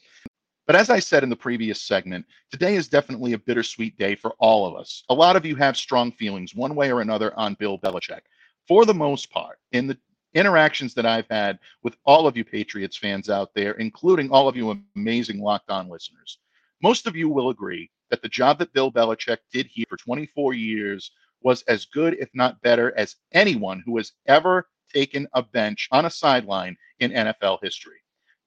But 0.67 0.77
as 0.77 0.89
I 0.89 0.99
said 0.99 1.23
in 1.23 1.29
the 1.29 1.37
previous 1.37 1.83
segment, 1.83 2.25
today 2.51 2.77
is 2.77 2.89
definitely 2.89 3.35
a 3.35 3.39
bittersweet 3.39 3.99
day 3.99 4.15
for 4.15 4.35
all 4.39 4.67
of 4.67 4.77
us. 4.77 5.05
A 5.11 5.15
lot 5.15 5.37
of 5.37 5.45
you 5.45 5.57
have 5.57 5.77
strong 5.77 6.11
feelings 6.13 6.55
one 6.55 6.75
way 6.75 6.91
or 6.91 7.03
another 7.03 7.39
on 7.39 7.55
Bill 7.55 7.79
Belichick. 7.79 8.23
For 8.67 8.87
the 8.87 8.95
most 8.95 9.31
part, 9.31 9.59
in 9.73 9.87
the 9.87 9.99
interactions 10.33 10.95
that 10.95 11.05
I've 11.05 11.29
had 11.29 11.59
with 11.83 11.97
all 12.07 12.27
of 12.27 12.37
you 12.37 12.45
Patriots 12.45 12.97
fans 12.97 13.29
out 13.29 13.51
there, 13.55 13.73
including 13.73 14.31
all 14.31 14.49
of 14.49 14.57
you 14.57 14.83
amazing 14.97 15.39
locked 15.39 15.71
on 15.71 15.91
listeners, 15.91 16.39
most 16.83 17.07
of 17.07 17.15
you 17.15 17.29
will 17.29 17.51
agree 17.51 17.91
that 18.11 18.23
the 18.23 18.29
job 18.29 18.59
that 18.59 18.73
Bill 18.73 18.91
Belichick 18.91 19.39
did 19.53 19.67
here 19.67 19.87
for 19.89 19.99
24 19.99 20.55
years 20.55 21.11
was 21.43 21.63
as 21.63 21.85
good, 21.85 22.17
if 22.19 22.31
not 22.33 22.61
better, 22.63 22.97
as 22.97 23.17
anyone 23.33 23.83
who 23.85 23.99
has 23.99 24.13
ever 24.27 24.69
taken 24.93 25.29
a 25.35 25.43
bench 25.43 25.89
on 25.93 26.07
a 26.07 26.11
sideline 26.11 26.77
in 27.01 27.11
NFL 27.11 27.59
history. 27.63 27.99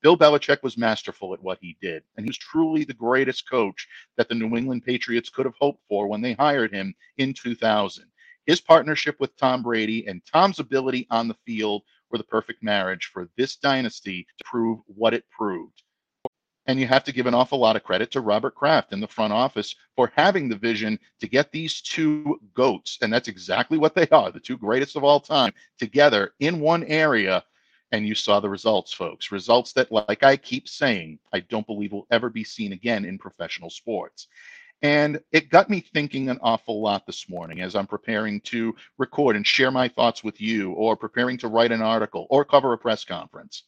Bill 0.08 0.18
Belichick 0.18 0.64
was 0.64 0.78
masterful 0.78 1.34
at 1.34 1.44
what 1.44 1.58
he 1.60 1.76
did, 1.82 2.02
and 2.16 2.26
he 2.26 2.30
was 2.30 2.38
truly 2.38 2.86
the 2.86 2.94
greatest 2.94 3.50
coach 3.50 3.90
that 4.16 4.30
the 4.30 4.36
New 4.36 4.56
England 4.56 4.86
Patriots 4.86 5.28
could 5.28 5.46
have 5.46 5.58
hoped 5.60 5.84
for 5.90 6.08
when 6.08 6.22
they 6.22 6.32
hired 6.32 6.72
him 6.72 6.96
in 7.18 7.34
2000. 7.34 8.06
His 8.46 8.62
partnership 8.62 9.20
with 9.20 9.36
Tom 9.36 9.64
Brady 9.64 10.08
and 10.08 10.26
Tom's 10.26 10.60
ability 10.60 11.08
on 11.12 11.28
the 11.28 11.36
field 11.46 11.84
were 12.10 12.18
the 12.18 12.24
perfect 12.24 12.64
marriage 12.64 13.12
for 13.14 13.28
this 13.36 13.58
dynasty 13.58 14.26
to 14.38 14.46
prove 14.46 14.80
what 14.86 15.14
it 15.14 15.26
proved. 15.30 15.84
And 16.68 16.80
you 16.80 16.88
have 16.88 17.04
to 17.04 17.12
give 17.12 17.26
an 17.26 17.34
awful 17.34 17.60
lot 17.60 17.76
of 17.76 17.84
credit 17.84 18.10
to 18.12 18.22
Robert 18.22 18.56
Kraft 18.56 18.94
in 18.94 19.02
the 19.02 19.10
front 19.10 19.34
office 19.34 19.76
for 19.98 20.14
having 20.16 20.48
the 20.48 20.56
vision 20.56 20.98
to 21.20 21.28
get 21.28 21.52
these 21.52 21.82
two 21.82 22.40
goats, 22.54 22.98
and 23.02 23.12
that's 23.12 23.28
exactly 23.28 23.78
what 23.78 23.94
they 23.94 24.08
are 24.08 24.32
the 24.32 24.40
two 24.40 24.58
greatest 24.58 24.96
of 24.96 25.04
all 25.04 25.20
time, 25.20 25.52
together 25.78 26.32
in 26.40 26.62
one 26.62 26.86
area 26.86 27.44
and 27.92 28.08
you 28.08 28.16
saw 28.16 28.40
the 28.40 28.50
results, 28.50 28.94
folks. 28.94 29.32
Results 29.32 29.74
that, 29.74 29.92
like 29.92 30.24
I 30.24 30.38
keep 30.38 30.68
saying, 30.68 31.20
I 31.34 31.40
don't 31.42 31.68
believe 31.68 31.92
will 31.92 32.08
ever 32.12 32.30
be 32.30 32.44
seen 32.44 32.74
again 32.74 33.06
in 33.06 33.18
professional 33.18 33.70
sports. 33.70 34.28
And 34.82 35.20
it 35.32 35.50
got 35.50 35.70
me 35.70 35.80
thinking 35.80 36.30
an 36.30 36.38
awful 36.42 36.82
lot 36.82 37.08
this 37.08 37.28
morning 37.30 37.62
as 37.62 37.76
I'm 37.76 37.88
preparing 37.88 38.42
to 38.42 38.76
record 38.98 39.36
and 39.36 39.48
share 39.48 39.72
my 39.72 39.88
thoughts 39.88 40.24
with 40.24 40.40
you, 40.40 40.74
or 40.74 40.96
preparing 40.96 41.38
to 41.40 41.48
write 41.48 41.72
an 41.72 41.82
article 41.82 42.28
or 42.30 42.46
cover 42.46 42.74
a 42.74 42.78
press 42.78 43.04
conference. 43.04 43.64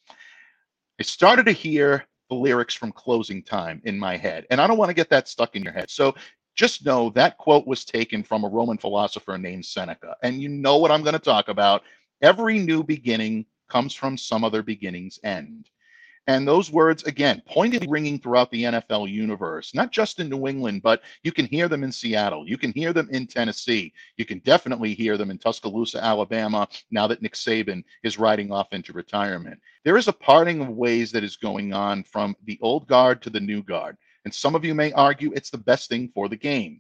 I 1.00 1.04
started 1.04 1.46
to 1.46 1.52
hear 1.52 2.06
the 2.30 2.36
lyrics 2.36 2.76
from 2.76 2.92
Closing 2.92 3.42
Time 3.42 3.82
in 3.86 3.98
my 3.98 4.18
head, 4.18 4.46
and 4.52 4.62
I 4.62 4.68
don't 4.68 4.78
want 4.78 4.90
to 4.90 4.96
get 4.96 5.10
that 5.10 5.28
stuck 5.28 5.56
in 5.56 5.64
your 5.64 5.74
head. 5.74 5.90
So 5.90 6.14
just 6.56 6.86
know 6.86 7.10
that 7.12 7.38
quote 7.38 7.66
was 7.66 7.86
taken 7.86 8.22
from 8.22 8.44
a 8.44 8.50
Roman 8.50 8.78
philosopher 8.78 9.38
named 9.38 9.66
Seneca. 9.66 10.16
And 10.22 10.42
you 10.42 10.50
know 10.50 10.78
what 10.78 10.92
I'm 10.92 11.04
going 11.04 11.14
to 11.14 11.20
talk 11.20 11.48
about. 11.48 11.84
Every 12.22 12.60
new 12.60 12.84
beginning 12.84 13.46
comes 13.70 13.94
from 13.94 14.18
some 14.18 14.44
other 14.44 14.64
beginning's 14.64 15.20
end. 15.24 15.70
And 16.30 16.48
those 16.48 16.70
words, 16.70 17.02
again, 17.06 17.42
pointedly 17.48 17.88
ringing 17.90 18.20
throughout 18.20 18.52
the 18.52 18.66
NFL 18.66 19.10
universe, 19.10 19.74
not 19.74 19.92
just 19.92 20.20
in 20.20 20.30
New 20.30 20.48
England, 20.48 20.84
but 20.84 21.02
you 21.24 21.32
can 21.32 21.48
hear 21.48 21.68
them 21.68 21.84
in 21.84 21.92
Seattle. 21.92 22.48
You 22.48 22.56
can 22.56 22.72
hear 22.72 22.94
them 22.94 23.10
in 23.12 23.26
Tennessee. 23.26 23.94
You 24.16 24.26
can 24.26 24.38
definitely 24.40 24.94
hear 24.94 25.18
them 25.18 25.32
in 25.32 25.40
Tuscaloosa, 25.40 26.04
Alabama, 26.04 26.68
now 26.92 27.08
that 27.08 27.24
Nick 27.24 27.34
Saban 27.34 27.84
is 28.04 28.20
riding 28.20 28.52
off 28.52 28.74
into 28.74 28.94
retirement. 28.94 29.60
There 29.84 29.98
is 29.98 30.08
a 30.08 30.14
parting 30.14 30.62
of 30.62 30.70
ways 30.70 31.12
that 31.14 31.24
is 31.24 31.36
going 31.36 31.74
on 31.74 32.04
from 32.04 32.36
the 32.44 32.60
old 32.62 32.88
guard 32.88 33.24
to 33.24 33.32
the 33.32 33.40
new 33.40 33.64
guard. 33.64 33.98
And 34.24 34.32
some 34.32 34.54
of 34.54 34.64
you 34.64 34.76
may 34.76 34.92
argue 34.92 35.32
it's 35.34 35.50
the 35.50 35.58
best 35.58 35.90
thing 35.90 36.12
for 36.14 36.30
the 36.30 36.36
game. 36.36 36.80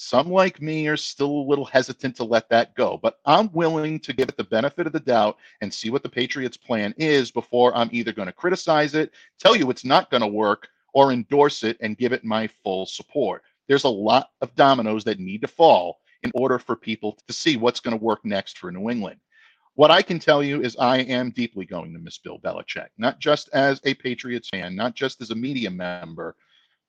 Some, 0.00 0.30
like 0.30 0.62
me, 0.62 0.86
are 0.86 0.96
still 0.96 1.40
a 1.40 1.48
little 1.48 1.64
hesitant 1.64 2.14
to 2.16 2.24
let 2.24 2.48
that 2.50 2.76
go, 2.76 3.00
but 3.02 3.18
I'm 3.26 3.50
willing 3.50 3.98
to 3.98 4.12
give 4.12 4.28
it 4.28 4.36
the 4.36 4.44
benefit 4.44 4.86
of 4.86 4.92
the 4.92 5.00
doubt 5.00 5.38
and 5.60 5.74
see 5.74 5.90
what 5.90 6.04
the 6.04 6.08
Patriots' 6.08 6.56
plan 6.56 6.94
is 6.98 7.32
before 7.32 7.76
I'm 7.76 7.88
either 7.90 8.12
going 8.12 8.26
to 8.26 8.32
criticize 8.32 8.94
it, 8.94 9.10
tell 9.40 9.56
you 9.56 9.68
it's 9.70 9.84
not 9.84 10.08
going 10.08 10.20
to 10.20 10.28
work, 10.28 10.68
or 10.94 11.10
endorse 11.10 11.64
it 11.64 11.76
and 11.80 11.98
give 11.98 12.12
it 12.12 12.22
my 12.22 12.48
full 12.62 12.86
support. 12.86 13.42
There's 13.66 13.82
a 13.82 13.88
lot 13.88 14.30
of 14.40 14.54
dominoes 14.54 15.02
that 15.02 15.18
need 15.18 15.40
to 15.40 15.48
fall 15.48 15.98
in 16.22 16.30
order 16.32 16.60
for 16.60 16.76
people 16.76 17.18
to 17.26 17.32
see 17.32 17.56
what's 17.56 17.80
going 17.80 17.98
to 17.98 18.04
work 18.04 18.24
next 18.24 18.58
for 18.58 18.70
New 18.70 18.90
England. 18.90 19.18
What 19.74 19.90
I 19.90 20.02
can 20.02 20.20
tell 20.20 20.44
you 20.44 20.62
is 20.62 20.76
I 20.76 20.98
am 20.98 21.32
deeply 21.32 21.66
going 21.66 21.92
to 21.92 21.98
miss 21.98 22.18
Bill 22.18 22.38
Belichick, 22.38 22.90
not 22.98 23.18
just 23.18 23.48
as 23.52 23.80
a 23.82 23.94
Patriots 23.94 24.48
fan, 24.48 24.76
not 24.76 24.94
just 24.94 25.20
as 25.20 25.32
a 25.32 25.34
media 25.34 25.72
member, 25.72 26.36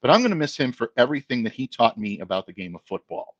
but 0.01 0.11
I'm 0.11 0.21
going 0.21 0.31
to 0.31 0.35
miss 0.35 0.57
him 0.57 0.71
for 0.71 0.91
everything 0.97 1.43
that 1.43 1.53
he 1.53 1.67
taught 1.67 1.97
me 1.97 2.19
about 2.19 2.45
the 2.45 2.53
game 2.53 2.75
of 2.75 2.81
football. 2.87 3.35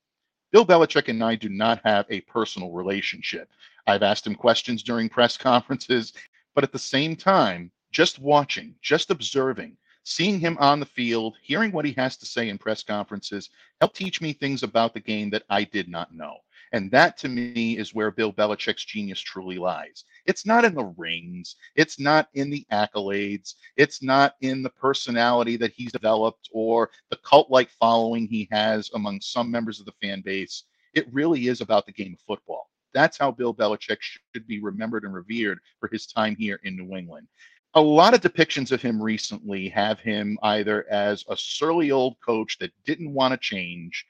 Bill 0.51 0.65
Belichick 0.65 1.07
and 1.07 1.23
I 1.23 1.35
do 1.35 1.49
not 1.49 1.79
have 1.83 2.05
a 2.09 2.21
personal 2.21 2.71
relationship. 2.71 3.49
I've 3.85 4.03
asked 4.03 4.25
him 4.25 4.35
questions 4.35 4.83
during 4.83 5.09
press 5.09 5.37
conferences, 5.37 6.13
but 6.55 6.63
at 6.63 6.71
the 6.71 6.79
same 6.79 7.15
time, 7.15 7.71
just 7.91 8.19
watching, 8.19 8.75
just 8.81 9.11
observing, 9.11 9.77
seeing 10.03 10.39
him 10.39 10.57
on 10.59 10.79
the 10.79 10.85
field, 10.85 11.37
hearing 11.41 11.71
what 11.71 11.85
he 11.85 11.93
has 11.93 12.17
to 12.17 12.25
say 12.25 12.49
in 12.49 12.57
press 12.57 12.83
conferences, 12.83 13.49
helped 13.79 13.95
teach 13.95 14.21
me 14.21 14.33
things 14.33 14.63
about 14.63 14.93
the 14.93 14.99
game 14.99 15.29
that 15.29 15.43
I 15.49 15.63
did 15.63 15.87
not 15.87 16.13
know. 16.13 16.37
And 16.71 16.91
that 16.91 17.17
to 17.19 17.29
me 17.29 17.77
is 17.77 17.95
where 17.95 18.11
Bill 18.11 18.31
Belichick's 18.31 18.85
genius 18.85 19.19
truly 19.19 19.57
lies. 19.57 20.03
It's 20.25 20.45
not 20.45 20.65
in 20.65 20.75
the 20.75 20.93
rings, 20.97 21.55
it's 21.75 21.99
not 21.99 22.29
in 22.35 22.49
the 22.49 22.65
accolades, 22.71 23.55
it's 23.75 24.03
not 24.03 24.35
in 24.41 24.61
the 24.61 24.69
personality 24.69 25.57
that 25.57 25.71
he's 25.71 25.91
developed 25.91 26.49
or 26.51 26.91
the 27.09 27.17
cult 27.17 27.49
like 27.49 27.71
following 27.71 28.27
he 28.27 28.47
has 28.51 28.91
among 28.93 29.21
some 29.21 29.49
members 29.49 29.79
of 29.79 29.87
the 29.87 29.93
fan 30.01 30.21
base. 30.21 30.65
It 30.93 31.11
really 31.11 31.47
is 31.47 31.61
about 31.61 31.85
the 31.85 31.91
game 31.91 32.13
of 32.13 32.19
football. 32.21 32.69
That's 32.93 33.17
how 33.17 33.31
Bill 33.31 33.53
Belichick 33.53 34.01
should 34.01 34.47
be 34.47 34.59
remembered 34.59 35.03
and 35.03 35.13
revered 35.13 35.59
for 35.79 35.89
his 35.91 36.07
time 36.07 36.35
here 36.35 36.59
in 36.63 36.75
New 36.75 36.95
England. 36.95 37.27
A 37.75 37.81
lot 37.81 38.15
of 38.15 38.21
depictions 38.21 38.71
of 38.71 38.81
him 38.81 39.01
recently 39.01 39.69
have 39.69 39.99
him 39.99 40.39
either 40.41 40.89
as 40.89 41.23
a 41.29 41.37
surly 41.37 41.91
old 41.91 42.19
coach 42.19 42.57
that 42.59 42.73
didn't 42.85 43.13
want 43.13 43.31
to 43.31 43.37
change, 43.37 44.05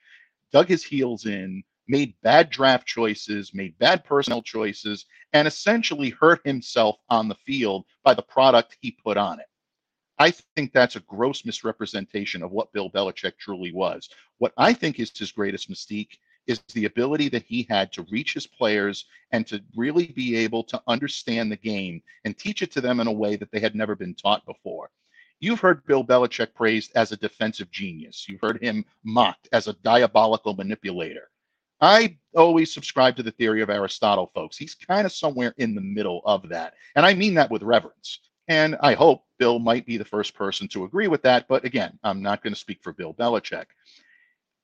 dug 0.54 0.68
his 0.68 0.84
heels 0.84 1.26
in, 1.26 1.62
made 1.90 2.14
bad 2.22 2.50
draft 2.50 2.88
choices, 2.88 3.54
made 3.54 3.78
bad 3.80 4.06
personnel 4.06 4.42
choices, 4.42 5.06
and 5.34 5.48
essentially 5.48 6.12
hurt 6.12 6.40
himself 6.46 6.98
on 7.10 7.28
the 7.28 7.36
field 7.46 7.84
by 8.04 8.14
the 8.14 8.22
product 8.22 8.78
he 8.80 8.92
put 8.92 9.18
on 9.18 9.40
it. 9.40 9.48
I 10.20 10.32
think 10.32 10.72
that's 10.72 10.98
a 10.98 11.02
gross 11.02 11.46
misrepresentation 11.46 12.44
of 12.44 12.52
what 12.52 12.72
Bill 12.74 12.90
Belichick 12.90 13.38
truly 13.40 13.72
was. 13.74 14.10
What 14.38 14.54
I 14.58 14.74
think 14.74 15.00
is 15.00 15.12
his 15.18 15.32
greatest 15.32 15.70
mystique 15.70 16.20
is 16.46 16.62
the 16.74 16.86
ability 16.86 17.30
that 17.30 17.44
he 17.44 17.66
had 17.70 17.92
to 17.94 18.06
reach 18.12 18.34
his 18.34 18.46
players 18.46 19.06
and 19.32 19.48
to 19.48 19.64
really 19.76 20.08
be 20.08 20.36
able 20.36 20.64
to 20.66 20.82
understand 20.88 21.52
the 21.52 21.58
game 21.58 22.02
and 22.26 22.38
teach 22.38 22.62
it 22.62 22.72
to 22.74 22.82
them 22.82 23.00
in 23.00 23.08
a 23.08 23.12
way 23.12 23.36
that 23.36 23.52
they 23.52 23.60
had 23.60 23.76
never 23.76 23.96
been 23.96 24.16
taught 24.16 24.46
before. 24.46 24.90
You've 25.40 25.62
heard 25.62 25.86
Bill 25.86 26.04
Belichick 26.04 26.54
praised 26.54 26.92
as 26.96 27.12
a 27.12 27.18
defensive 27.18 27.72
genius. 27.72 28.26
You've 28.28 28.42
heard 28.42 28.62
him 28.62 28.84
mocked 29.04 29.48
as 29.54 29.68
a 29.68 29.74
diabolical 29.74 30.54
manipulator. 30.54 31.30
I 31.82 32.18
always 32.36 32.74
subscribe 32.74 33.16
to 33.16 33.24
the 33.24 33.32
theory 33.32 33.62
of 33.62 33.70
Aristotle, 33.70 34.32
folks. 34.34 34.58
He's 34.58 34.76
kind 34.76 35.06
of 35.06 35.14
somewhere 35.14 35.54
in 35.58 35.76
the 35.76 35.82
middle 35.82 36.22
of 36.26 36.50
that. 36.50 36.74
And 36.96 37.06
I 37.06 37.14
mean 37.14 37.34
that 37.36 37.50
with 37.50 37.64
reverence. 37.64 38.20
And 38.50 38.76
I 38.82 38.96
hope 38.96 39.24
Bill 39.38 39.60
might 39.60 39.86
be 39.86 39.98
the 39.98 40.04
first 40.04 40.34
person 40.34 40.68
to 40.70 40.84
agree 40.84 41.08
with 41.08 41.22
that. 41.22 41.48
But 41.48 41.64
again, 41.64 41.98
I'm 42.04 42.22
not 42.22 42.44
going 42.44 42.54
to 42.54 42.60
speak 42.60 42.80
for 42.84 42.92
Bill 42.92 43.14
Belichick. 43.14 43.68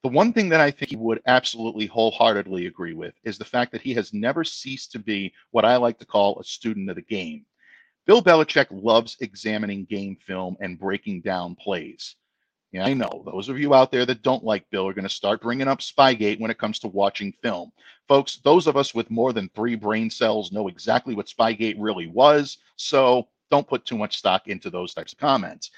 The 0.03 0.09
one 0.09 0.33
thing 0.33 0.49
that 0.49 0.59
I 0.59 0.71
think 0.71 0.89
he 0.91 0.97
would 0.97 1.21
absolutely 1.25 1.87
wholeheartedly 1.87 2.67
agree 2.67 2.93
with 2.93 3.13
is 3.23 3.37
the 3.37 3.45
fact 3.45 3.71
that 3.71 3.81
he 3.81 3.93
has 3.93 4.13
never 4.13 4.43
ceased 4.43 4.91
to 4.91 4.99
be 4.99 5.33
what 5.51 5.65
I 5.65 5.77
like 5.77 5.97
to 5.99 6.05
call 6.05 6.37
a 6.39 6.43
student 6.43 6.89
of 6.89 6.95
the 6.95 7.01
game. 7.01 7.45
Bill 8.05 8.21
Belichick 8.21 8.67
loves 8.69 9.17
examining 9.21 9.85
game 9.85 10.17
film 10.27 10.57
and 10.59 10.77
breaking 10.77 11.21
down 11.21 11.55
plays 11.55 12.15
Yeah, 12.75 12.87
I 12.87 12.93
know. 12.93 13.23
Those 13.25 13.47
of 13.47 13.57
you 13.57 13.73
out 13.73 13.89
there 13.89 14.05
that 14.05 14.21
don't 14.21 14.43
like 14.43 14.69
Bill 14.69 14.85
are 14.85 14.93
going 14.93 15.07
to 15.07 15.09
start 15.09 15.41
bringing 15.41 15.69
up 15.69 15.79
Spygate 15.79 16.41
when 16.41 16.51
it 16.51 16.57
comes 16.57 16.77
to 16.79 16.89
watching 16.89 17.31
film. 17.41 17.71
Folks, 18.09 18.41
those 18.43 18.67
of 18.67 18.75
us 18.75 18.93
with 18.93 19.09
more 19.09 19.31
than 19.31 19.47
three 19.55 19.75
brain 19.75 20.09
cells 20.09 20.51
know 20.51 20.67
exactly 20.67 21.15
what 21.15 21.27
Spygate 21.27 21.77
really 21.79 22.07
was, 22.07 22.57
so 22.75 23.29
don't 23.49 23.65
put 23.65 23.85
too 23.85 23.97
much 23.97 24.17
stock 24.17 24.49
into 24.49 24.69
those 24.69 24.93
types 24.93 25.13
of 25.13 25.19
comments. 25.19 25.71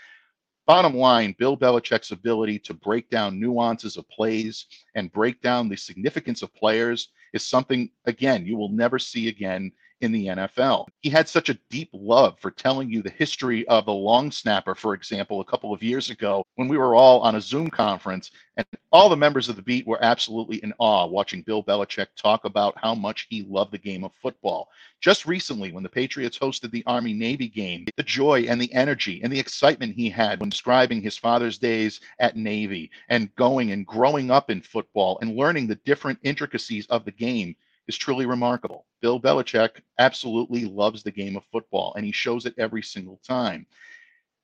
Bottom 0.66 0.96
line, 0.96 1.36
Bill 1.38 1.56
Belichick's 1.56 2.10
ability 2.10 2.58
to 2.58 2.74
break 2.74 3.12
down 3.12 3.40
nuances 3.40 3.96
of 3.98 4.10
plays 4.10 4.66
and 4.96 5.14
break 5.14 5.40
down 5.44 5.70
the 5.70 5.78
significance 5.78 6.42
of 6.42 6.52
players 6.56 7.10
is 7.32 7.46
something, 7.46 7.92
again, 8.06 8.44
you 8.44 8.58
will 8.58 8.70
never 8.70 8.98
see 8.98 9.28
again 9.28 9.72
in 10.02 10.12
the 10.12 10.28
NFL. 10.28 10.88
He 11.02 11.10
had 11.10 11.28
such 11.28 11.50
a 11.50 11.60
deep 11.70 11.90
love 11.94 12.40
for 12.40 12.52
telling 12.52 12.90
you 12.90 13.02
the 13.02 13.10
history 13.10 13.68
of 13.68 13.86
the 13.86 13.94
long 13.94 14.32
snapper, 14.32 14.76
for 14.76 14.94
example, 14.94 15.42
a 15.42 15.46
couple 15.46 15.74
of 15.74 15.82
years 15.82 16.10
ago 16.10 16.46
when 16.56 16.68
we 16.68 16.78
were 16.78 16.96
all 16.96 17.22
on 17.22 17.36
a 17.36 17.42
Zoom 17.42 17.70
conference 17.70 18.32
and 18.58 18.66
all 18.92 19.10
the 19.10 19.16
members 19.16 19.50
of 19.50 19.56
the 19.56 19.62
beat 19.62 19.86
were 19.88 20.04
absolutely 20.04 20.58
in 20.58 20.74
awe 20.80 21.06
watching 21.06 21.42
Bill 21.42 21.64
Belichick 21.64 22.08
talk 22.16 22.46
about 22.46 22.78
how 22.78 22.96
much 22.96 23.28
he 23.30 23.44
loved 23.44 23.72
the 23.72 23.78
game 23.78 24.04
of 24.04 24.12
football. 24.22 24.70
Just 25.00 25.26
recently, 25.26 25.72
when 25.72 25.84
the 25.84 25.90
Patriots 25.90 26.40
hosted 26.40 26.72
the 26.72 26.84
Army 26.88 27.14
Navy 27.14 27.48
game, 27.48 27.86
the 27.96 28.04
joy 28.04 28.42
and 28.48 28.60
the 28.60 28.74
energy 28.74 29.22
and 29.24 29.32
the 29.32 29.40
excitement 29.40 29.96
he 29.96 30.10
had 30.10 30.40
when 30.40 30.50
describing 30.50 31.02
his 31.02 31.18
father's 31.18 31.58
days 31.58 32.02
at 32.20 32.36
Navy 32.36 32.90
and 33.10 33.34
going 33.36 33.72
and 33.72 33.86
growing 33.86 34.32
up 34.32 34.50
in 34.50 34.62
football 34.62 35.18
and 35.22 35.36
learning 35.36 35.68
the 35.68 35.76
different 35.86 36.20
intricacies 36.24 36.88
of 36.88 37.06
the 37.06 37.12
game 37.12 37.56
is 37.88 37.98
truly 37.98 38.26
remarkable. 38.26 38.86
Bill 39.02 39.20
Belichick 39.20 39.82
absolutely 40.00 40.66
loves 40.66 41.04
the 41.04 41.12
game 41.12 41.36
of 41.36 41.44
football, 41.52 41.94
and 41.96 42.06
he 42.06 42.12
shows 42.12 42.46
it 42.46 42.56
every 42.58 42.84
single 42.84 43.20
time. 43.28 43.66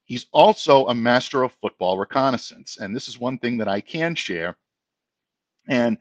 He's 0.06 0.28
also 0.32 0.88
a 0.88 0.96
master 0.96 1.44
of 1.44 1.54
football 1.62 1.98
reconnaissance, 1.98 2.78
and 2.80 2.96
this 2.96 3.08
is 3.08 3.20
one 3.20 3.38
thing 3.38 3.58
that 3.58 3.68
I 3.68 3.82
can 3.82 4.16
share. 4.16 4.58
And 5.68 5.98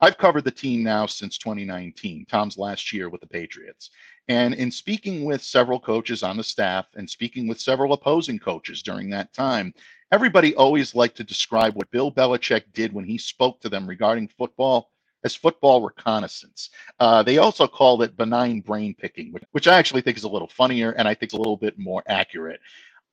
I've 0.00 0.18
covered 0.18 0.42
the 0.44 0.50
team 0.50 0.82
now 0.82 1.06
since 1.06 1.38
2019, 1.38 2.26
Tom's 2.28 2.58
last 2.58 2.92
year 2.92 3.08
with 3.08 3.20
the 3.20 3.26
Patriots. 3.26 3.90
And 4.26 4.54
in 4.54 4.70
speaking 4.70 5.24
with 5.24 5.44
several 5.44 5.78
coaches 5.78 6.22
on 6.22 6.36
the 6.36 6.42
staff 6.42 6.86
and 6.94 7.08
speaking 7.08 7.46
with 7.46 7.60
several 7.60 7.92
opposing 7.92 8.38
coaches 8.38 8.82
during 8.82 9.10
that 9.10 9.32
time, 9.32 9.72
everybody 10.10 10.56
always 10.56 10.94
liked 10.96 11.16
to 11.18 11.24
describe 11.24 11.76
what 11.76 11.90
Bill 11.92 12.10
Belichick 12.10 12.64
did 12.72 12.92
when 12.92 13.04
he 13.04 13.16
spoke 13.16 13.60
to 13.60 13.68
them 13.68 13.86
regarding 13.86 14.26
football 14.26 14.90
as 15.24 15.34
football 15.34 15.82
reconnaissance. 15.82 16.70
Uh, 17.00 17.22
they 17.22 17.38
also 17.38 17.66
called 17.66 18.02
it 18.02 18.16
benign 18.16 18.60
brain 18.60 18.94
picking, 18.94 19.32
which, 19.32 19.44
which 19.52 19.68
I 19.68 19.78
actually 19.78 20.02
think 20.02 20.16
is 20.16 20.24
a 20.24 20.28
little 20.28 20.48
funnier 20.48 20.92
and 20.92 21.06
I 21.06 21.14
think 21.14 21.32
a 21.32 21.36
little 21.38 21.56
bit 21.56 21.78
more 21.78 22.02
accurate. 22.06 22.60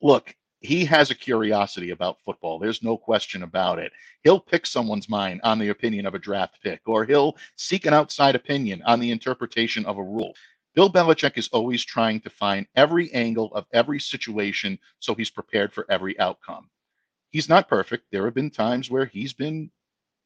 Look, 0.02 0.36
he 0.62 0.84
has 0.86 1.10
a 1.10 1.16
curiosity 1.16 1.92
about 1.92 2.20
football. 2.26 2.60
There's 2.60 2.84
no 2.84 2.98
question 2.98 3.44
about 3.44 3.80
it. 3.80 3.94
He'll 4.24 4.40
pick 4.40 4.66
someone's 4.66 5.08
mind 5.08 5.40
on 5.44 5.58
the 5.58 5.70
opinion 5.70 6.06
of 6.06 6.16
a 6.16 6.20
draft 6.20 6.58
pick, 6.62 6.82
or 6.86 7.06
he'll 7.06 7.38
seek 7.56 7.86
an 7.86 7.94
outside 7.94 8.36
opinion 8.36 8.82
on 8.86 9.00
the 9.00 9.12
interpretation 9.12 9.86
of 9.86 9.98
a 9.98 10.04
rule. 10.04 10.34
Bill 10.76 10.92
Belichick 10.92 11.38
is 11.38 11.48
always 11.50 11.84
trying 11.84 12.20
to 12.22 12.30
find 12.30 12.68
every 12.76 13.12
angle 13.14 13.54
of 13.54 13.66
every 13.74 14.00
situation 14.00 14.78
so 15.00 15.16
he's 15.16 15.30
prepared 15.30 15.74
for 15.74 15.86
every 15.90 16.20
outcome. 16.20 16.70
He's 17.32 17.50
not 17.50 17.70
perfect. 17.70 18.06
There 18.12 18.26
have 18.26 18.34
been 18.34 18.52
times 18.52 18.90
where 18.90 19.06
he's 19.06 19.34
been 19.34 19.72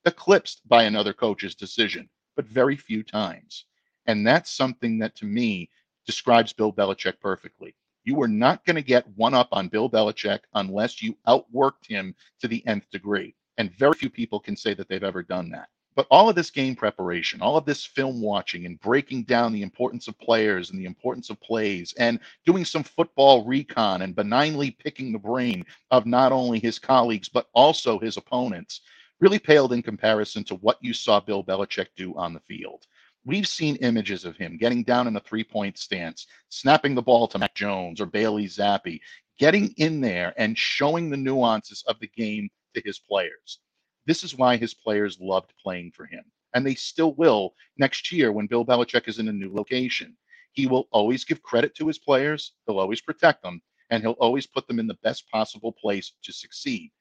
eclipsed 0.05 0.67
by 0.67 0.83
another 0.83 1.13
coach's 1.13 1.55
decision, 1.55 2.09
but 2.35 2.45
very 2.45 2.75
few 2.75 3.03
times. 3.03 3.65
And 4.05 4.25
that's 4.25 4.51
something 4.51 4.99
that 4.99 5.15
to 5.17 5.25
me 5.25 5.69
describes 6.05 6.53
Bill 6.53 6.73
Belichick 6.73 7.19
perfectly. 7.21 7.75
You 8.03 8.21
are 8.21 8.27
not 8.27 8.65
going 8.65 8.75
to 8.75 8.81
get 8.81 9.07
one 9.15 9.33
up 9.33 9.47
on 9.51 9.69
Bill 9.69 9.89
Belichick 9.89 10.39
unless 10.55 11.01
you 11.01 11.15
outworked 11.27 11.87
him 11.87 12.13
to 12.41 12.47
the 12.47 12.65
nth 12.67 12.89
degree. 12.91 13.33
And 13.57 13.71
very 13.71 13.93
few 13.93 14.09
people 14.09 14.39
can 14.39 14.57
say 14.57 14.73
that 14.73 14.89
they've 14.89 15.03
ever 15.03 15.23
done 15.23 15.49
that. 15.51 15.69
But 15.95 16.07
all 16.09 16.27
of 16.27 16.35
this 16.35 16.49
game 16.49 16.75
preparation, 16.75 17.41
all 17.41 17.55
of 17.55 17.65
this 17.65 17.85
film 17.85 18.19
watching 18.19 18.65
and 18.65 18.79
breaking 18.79 19.23
down 19.23 19.53
the 19.53 19.61
importance 19.61 20.07
of 20.07 20.19
players 20.19 20.71
and 20.71 20.79
the 20.79 20.85
importance 20.85 21.29
of 21.29 21.39
plays 21.39 21.93
and 21.99 22.19
doing 22.45 22.65
some 22.65 22.83
football 22.83 23.45
recon 23.45 24.01
and 24.01 24.15
benignly 24.15 24.71
picking 24.71 25.11
the 25.11 25.19
brain 25.19 25.63
of 25.91 26.07
not 26.07 26.31
only 26.31 26.59
his 26.59 26.79
colleagues, 26.79 27.29
but 27.29 27.47
also 27.53 27.99
his 27.99 28.17
opponents 28.17 28.81
really 29.23 29.39
paled 29.39 29.71
in 29.71 29.81
comparison 29.81 30.43
to 30.43 30.55
what 30.55 30.77
you 30.81 30.93
saw 30.93 31.17
Bill 31.17 31.41
Belichick 31.41 31.87
do 31.95 32.13
on 32.17 32.33
the 32.33 32.41
field. 32.41 32.85
We've 33.23 33.47
seen 33.47 33.77
images 33.77 34.25
of 34.25 34.35
him 34.35 34.57
getting 34.57 34.83
down 34.83 35.07
in 35.07 35.15
a 35.15 35.21
three 35.21 35.45
point 35.45 35.77
stance, 35.77 36.27
snapping 36.49 36.93
the 36.93 37.01
ball 37.01 37.29
to 37.29 37.37
Mac 37.37 37.55
Jones 37.55 38.01
or 38.01 38.05
Bailey 38.05 38.47
Zappe, 38.47 38.99
getting 39.39 39.73
in 39.77 40.01
there 40.01 40.33
and 40.35 40.57
showing 40.57 41.09
the 41.09 41.15
nuances 41.15 41.85
of 41.87 41.97
the 42.01 42.09
game 42.17 42.49
to 42.75 42.81
his 42.83 42.99
players. 42.99 43.59
This 44.05 44.25
is 44.25 44.35
why 44.35 44.57
his 44.57 44.73
players 44.73 45.17
loved 45.21 45.53
playing 45.63 45.93
for 45.95 46.05
him. 46.05 46.25
And 46.53 46.67
they 46.67 46.75
still 46.75 47.13
will 47.13 47.53
next 47.77 48.11
year 48.11 48.33
when 48.33 48.47
Bill 48.47 48.65
Belichick 48.65 49.07
is 49.07 49.19
in 49.19 49.29
a 49.29 49.33
new 49.33 49.53
location. 49.53 50.17
He 50.51 50.67
will 50.67 50.89
always 50.91 51.23
give 51.23 51.41
credit 51.41 51.75
to 51.75 51.87
his 51.87 51.97
players, 51.97 52.51
he'll 52.67 52.77
always 52.77 52.99
protect 52.99 53.41
them, 53.41 53.61
and 53.89 54.03
he'll 54.03 54.19
always 54.19 54.47
put 54.47 54.67
them 54.67 54.79
in 54.79 54.87
the 54.87 54.99
best 55.01 55.29
possible 55.29 55.71
place 55.71 56.11
to 56.23 56.33
succeed. 56.33 56.91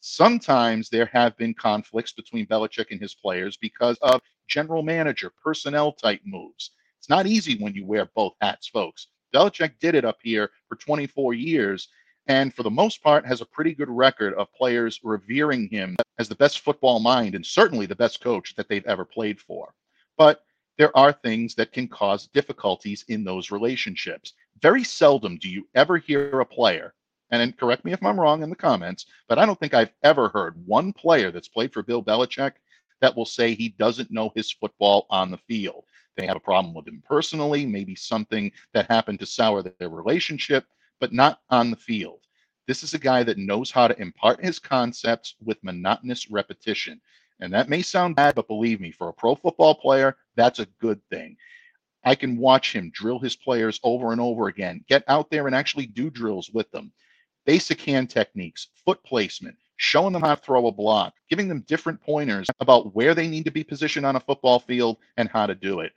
Sometimes 0.00 0.88
there 0.88 1.06
have 1.12 1.36
been 1.36 1.54
conflicts 1.54 2.12
between 2.12 2.46
Belichick 2.46 2.90
and 2.90 3.00
his 3.00 3.14
players 3.14 3.56
because 3.56 3.98
of 4.02 4.20
general 4.48 4.82
manager, 4.82 5.32
personnel 5.42 5.92
type 5.92 6.20
moves. 6.24 6.70
It's 6.98 7.08
not 7.08 7.26
easy 7.26 7.56
when 7.58 7.74
you 7.74 7.84
wear 7.84 8.10
both 8.14 8.34
hats, 8.40 8.68
folks. 8.68 9.08
Belichick 9.34 9.78
did 9.80 9.94
it 9.94 10.04
up 10.04 10.18
here 10.22 10.50
for 10.68 10.76
24 10.76 11.34
years, 11.34 11.88
and 12.26 12.54
for 12.54 12.62
the 12.62 12.70
most 12.70 13.02
part 13.02 13.26
has 13.26 13.40
a 13.40 13.46
pretty 13.46 13.74
good 13.74 13.90
record 13.90 14.34
of 14.34 14.52
players 14.52 15.00
revering 15.02 15.68
him 15.68 15.96
as 16.18 16.28
the 16.28 16.34
best 16.34 16.60
football 16.60 17.00
mind 17.00 17.34
and 17.34 17.44
certainly 17.44 17.86
the 17.86 17.94
best 17.94 18.20
coach 18.20 18.54
that 18.56 18.68
they've 18.68 18.86
ever 18.86 19.04
played 19.04 19.40
for. 19.40 19.74
But 20.16 20.42
there 20.78 20.96
are 20.96 21.12
things 21.12 21.54
that 21.54 21.72
can 21.72 21.88
cause 21.88 22.28
difficulties 22.28 23.04
in 23.08 23.24
those 23.24 23.50
relationships. 23.50 24.34
Very 24.60 24.84
seldom 24.84 25.38
do 25.38 25.48
you 25.48 25.68
ever 25.74 25.96
hear 25.98 26.40
a 26.40 26.46
player, 26.46 26.94
and 27.30 27.56
correct 27.56 27.84
me 27.84 27.92
if 27.92 28.02
I'm 28.04 28.20
wrong 28.20 28.42
in 28.42 28.50
the 28.50 28.56
comments, 28.56 29.06
but 29.28 29.38
I 29.38 29.46
don't 29.46 29.58
think 29.58 29.74
I've 29.74 29.92
ever 30.02 30.28
heard 30.28 30.54
one 30.66 30.92
player 30.92 31.30
that's 31.30 31.48
played 31.48 31.72
for 31.72 31.82
Bill 31.82 32.02
Belichick 32.02 32.52
that 33.00 33.16
will 33.16 33.26
say 33.26 33.54
he 33.54 33.70
doesn't 33.70 34.10
know 34.10 34.32
his 34.34 34.52
football 34.52 35.06
on 35.10 35.30
the 35.30 35.38
field. 35.38 35.84
They 36.16 36.26
have 36.26 36.36
a 36.36 36.40
problem 36.40 36.74
with 36.74 36.88
him 36.88 37.02
personally, 37.06 37.66
maybe 37.66 37.94
something 37.94 38.50
that 38.72 38.90
happened 38.90 39.20
to 39.20 39.26
sour 39.26 39.62
their 39.62 39.90
relationship, 39.90 40.64
but 40.98 41.12
not 41.12 41.40
on 41.50 41.70
the 41.70 41.76
field. 41.76 42.20
This 42.66 42.82
is 42.82 42.94
a 42.94 42.98
guy 42.98 43.22
that 43.22 43.38
knows 43.38 43.70
how 43.70 43.86
to 43.86 44.00
impart 44.00 44.44
his 44.44 44.58
concepts 44.58 45.34
with 45.44 45.62
monotonous 45.62 46.30
repetition. 46.30 47.00
And 47.40 47.52
that 47.52 47.68
may 47.68 47.82
sound 47.82 48.16
bad, 48.16 48.34
but 48.34 48.48
believe 48.48 48.80
me, 48.80 48.90
for 48.90 49.08
a 49.08 49.12
pro 49.12 49.34
football 49.34 49.74
player, 49.74 50.16
that's 50.36 50.58
a 50.58 50.66
good 50.80 51.00
thing. 51.10 51.36
I 52.02 52.14
can 52.14 52.38
watch 52.38 52.72
him 52.72 52.90
drill 52.94 53.18
his 53.18 53.36
players 53.36 53.78
over 53.82 54.12
and 54.12 54.20
over 54.20 54.48
again, 54.48 54.84
get 54.88 55.04
out 55.08 55.30
there 55.30 55.46
and 55.46 55.54
actually 55.54 55.86
do 55.86 56.08
drills 56.08 56.50
with 56.50 56.70
them. 56.70 56.92
Basic 57.46 57.80
hand 57.80 58.10
techniques, 58.10 58.68
foot 58.84 59.02
placement, 59.04 59.56
showing 59.76 60.12
them 60.12 60.22
how 60.22 60.34
to 60.34 60.42
throw 60.42 60.66
a 60.66 60.72
block, 60.72 61.14
giving 61.30 61.48
them 61.48 61.64
different 61.68 62.00
pointers 62.00 62.48
about 62.60 62.94
where 62.94 63.14
they 63.14 63.28
need 63.28 63.44
to 63.44 63.50
be 63.50 63.64
positioned 63.64 64.04
on 64.04 64.16
a 64.16 64.20
football 64.20 64.58
field 64.58 64.98
and 65.16 65.28
how 65.28 65.46
to 65.46 65.54
do 65.54 65.80
it. 65.80 65.92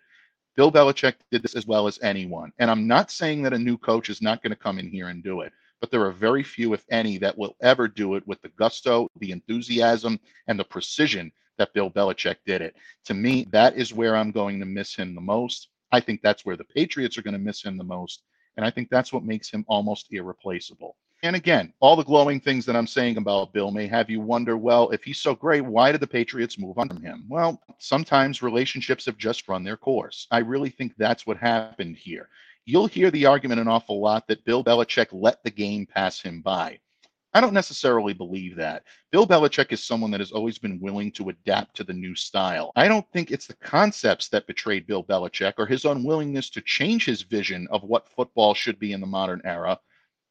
Bill 0.55 0.71
Belichick 0.71 1.15
did 1.31 1.41
this 1.41 1.55
as 1.55 1.65
well 1.65 1.87
as 1.87 1.99
anyone. 2.01 2.51
And 2.59 2.69
I'm 2.69 2.85
not 2.85 3.11
saying 3.11 3.41
that 3.43 3.53
a 3.53 3.59
new 3.59 3.77
coach 3.77 4.09
is 4.09 4.21
not 4.21 4.43
going 4.43 4.51
to 4.51 4.55
come 4.55 4.77
in 4.77 4.89
here 4.89 5.07
and 5.07 5.23
do 5.23 5.41
it, 5.41 5.51
but 5.81 5.89
there 5.89 6.05
are 6.05 6.11
very 6.11 6.43
few, 6.43 6.73
if 6.73 6.85
any, 6.91 7.17
that 7.17 7.37
will 7.37 7.55
ever 7.61 7.87
do 7.87 8.15
it 8.15 8.27
with 8.27 8.41
the 8.41 8.49
gusto, 8.49 9.09
the 9.19 9.31
enthusiasm, 9.31 10.19
and 10.47 10.59
the 10.59 10.63
precision 10.63 11.31
that 11.57 11.73
Bill 11.73 11.89
Belichick 11.89 12.35
did 12.45 12.61
it. 12.61 12.75
To 13.05 13.13
me, 13.13 13.47
that 13.51 13.75
is 13.75 13.93
where 13.93 14.15
I'm 14.15 14.31
going 14.31 14.59
to 14.59 14.65
miss 14.65 14.95
him 14.95 15.15
the 15.15 15.21
most. 15.21 15.69
I 15.91 15.99
think 15.99 16.21
that's 16.21 16.45
where 16.45 16.57
the 16.57 16.63
Patriots 16.63 17.17
are 17.17 17.23
going 17.23 17.33
to 17.33 17.39
miss 17.39 17.63
him 17.63 17.77
the 17.77 17.83
most. 17.83 18.23
And 18.57 18.65
I 18.65 18.69
think 18.69 18.89
that's 18.89 19.13
what 19.13 19.23
makes 19.23 19.49
him 19.49 19.65
almost 19.67 20.07
irreplaceable. 20.11 20.95
And 21.21 21.35
again, 21.35 21.73
all 21.81 21.97
the 21.97 22.03
glowing 22.03 22.39
things 22.39 22.65
that 22.65 22.77
I'm 22.77 22.87
saying 22.87 23.17
about 23.17 23.51
Bill 23.51 23.71
may 23.71 23.87
have 23.87 24.09
you 24.09 24.21
wonder 24.21 24.55
well, 24.55 24.89
if 24.91 25.03
he's 25.03 25.21
so 25.21 25.35
great, 25.35 25.65
why 25.65 25.91
did 25.91 25.99
the 25.99 26.07
Patriots 26.07 26.57
move 26.57 26.77
on 26.77 26.87
from 26.87 27.01
him? 27.01 27.25
Well, 27.27 27.61
sometimes 27.77 28.41
relationships 28.41 29.05
have 29.05 29.17
just 29.17 29.49
run 29.49 29.65
their 29.65 29.75
course. 29.75 30.27
I 30.31 30.37
really 30.37 30.69
think 30.69 30.93
that's 30.95 31.27
what 31.27 31.35
happened 31.35 31.97
here. 31.97 32.29
You'll 32.65 32.87
hear 32.87 33.11
the 33.11 33.25
argument 33.25 33.59
an 33.59 33.67
awful 33.67 33.99
lot 33.99 34.29
that 34.29 34.45
Bill 34.45 34.63
Belichick 34.63 35.07
let 35.11 35.43
the 35.43 35.51
game 35.51 35.85
pass 35.85 36.21
him 36.21 36.41
by. 36.41 36.79
I 37.33 37.41
don't 37.41 37.53
necessarily 37.53 38.13
believe 38.13 38.55
that. 38.55 38.83
Bill 39.11 39.27
Belichick 39.27 39.73
is 39.73 39.83
someone 39.83 40.11
that 40.11 40.21
has 40.21 40.31
always 40.31 40.57
been 40.57 40.79
willing 40.79 41.11
to 41.13 41.29
adapt 41.29 41.75
to 41.75 41.83
the 41.83 41.93
new 41.93 42.15
style. 42.15 42.71
I 42.77 42.87
don't 42.87 43.05
think 43.11 43.29
it's 43.29 43.45
the 43.45 43.55
concepts 43.55 44.29
that 44.29 44.47
betrayed 44.47 44.87
Bill 44.87 45.03
Belichick 45.03 45.55
or 45.57 45.65
his 45.65 45.83
unwillingness 45.83 46.49
to 46.51 46.61
change 46.61 47.03
his 47.03 47.23
vision 47.23 47.67
of 47.71 47.83
what 47.83 48.07
football 48.07 48.53
should 48.53 48.79
be 48.79 48.93
in 48.93 49.01
the 49.01 49.05
modern 49.05 49.41
era 49.43 49.77